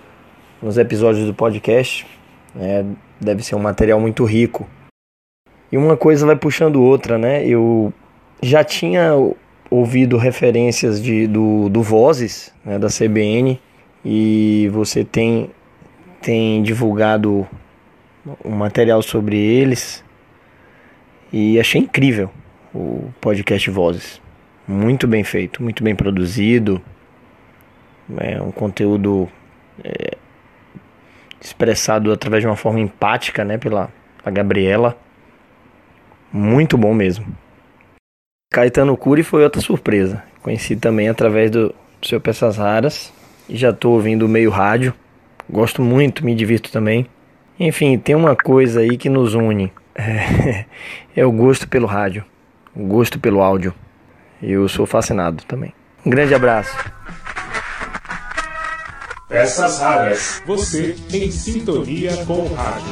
nos 0.61 0.77
episódios 0.77 1.25
do 1.25 1.33
podcast. 1.33 2.05
Né? 2.53 2.85
Deve 3.19 3.43
ser 3.43 3.55
um 3.55 3.59
material 3.59 3.99
muito 3.99 4.23
rico. 4.25 4.67
E 5.71 5.77
uma 5.77 5.97
coisa 5.97 6.25
vai 6.25 6.35
puxando 6.35 6.81
outra, 6.81 7.17
né? 7.17 7.45
Eu 7.45 7.93
já 8.41 8.63
tinha 8.63 9.11
ouvido 9.69 10.17
referências 10.17 11.01
de, 11.01 11.27
do, 11.27 11.67
do 11.69 11.81
Vozes, 11.81 12.53
né, 12.63 12.79
da 12.79 12.87
CBN, 12.87 13.59
e 14.03 14.69
você 14.71 15.03
tem 15.03 15.51
tem 16.21 16.63
divulgado 16.63 17.47
um 18.43 18.51
material 18.51 19.01
sobre 19.01 19.37
eles 19.37 20.03
e 21.31 21.59
achei 21.59 21.81
incrível 21.81 22.29
o 22.73 23.13
podcast 23.21 23.69
Vozes. 23.69 24.21
Muito 24.67 25.07
bem 25.07 25.23
feito, 25.23 25.61
muito 25.61 25.83
bem 25.83 25.95
produzido. 25.95 26.81
É 28.17 28.41
um 28.41 28.51
conteúdo 28.51 29.29
é, 29.83 30.16
expressado 31.41 32.11
através 32.11 32.41
de 32.41 32.47
uma 32.47 32.55
forma 32.55 32.79
empática, 32.79 33.43
né, 33.43 33.57
pela 33.57 33.89
Gabriela. 34.25 34.97
Muito 36.31 36.77
bom 36.77 36.93
mesmo. 36.93 37.25
Caetano 38.51 38.97
Cury 38.97 39.23
foi 39.23 39.43
outra 39.43 39.61
surpresa. 39.61 40.23
Conheci 40.41 40.75
também 40.75 41.09
através 41.09 41.51
do, 41.51 41.73
do 42.01 42.07
seu 42.07 42.19
Peças 42.19 42.57
Raras 42.57 43.13
e 43.49 43.55
já 43.55 43.69
estou 43.69 43.93
ouvindo 43.93 44.27
meio 44.27 44.49
rádio. 44.49 44.93
Gosto 45.49 45.81
muito, 45.81 46.25
me 46.25 46.35
divirto 46.35 46.71
também. 46.71 47.07
Enfim, 47.59 47.97
tem 47.97 48.15
uma 48.15 48.35
coisa 48.35 48.81
aí 48.81 48.97
que 48.97 49.09
nos 49.09 49.33
une. 49.33 49.71
É, 49.95 50.65
é 51.15 51.25
o 51.25 51.31
gosto 51.31 51.67
pelo 51.67 51.87
rádio, 51.87 52.23
o 52.75 52.83
gosto 52.85 53.19
pelo 53.19 53.41
áudio. 53.41 53.73
Eu 54.41 54.67
sou 54.67 54.85
fascinado 54.85 55.43
também. 55.45 55.73
Um 56.05 56.09
grande 56.09 56.33
abraço. 56.35 56.75
Peças 59.27 59.79
raras. 59.79 60.41
Você 60.45 60.95
em 61.11 61.29
sintonia 61.29 62.15
com 62.25 62.45
o 62.45 62.53
rádio. 62.53 62.85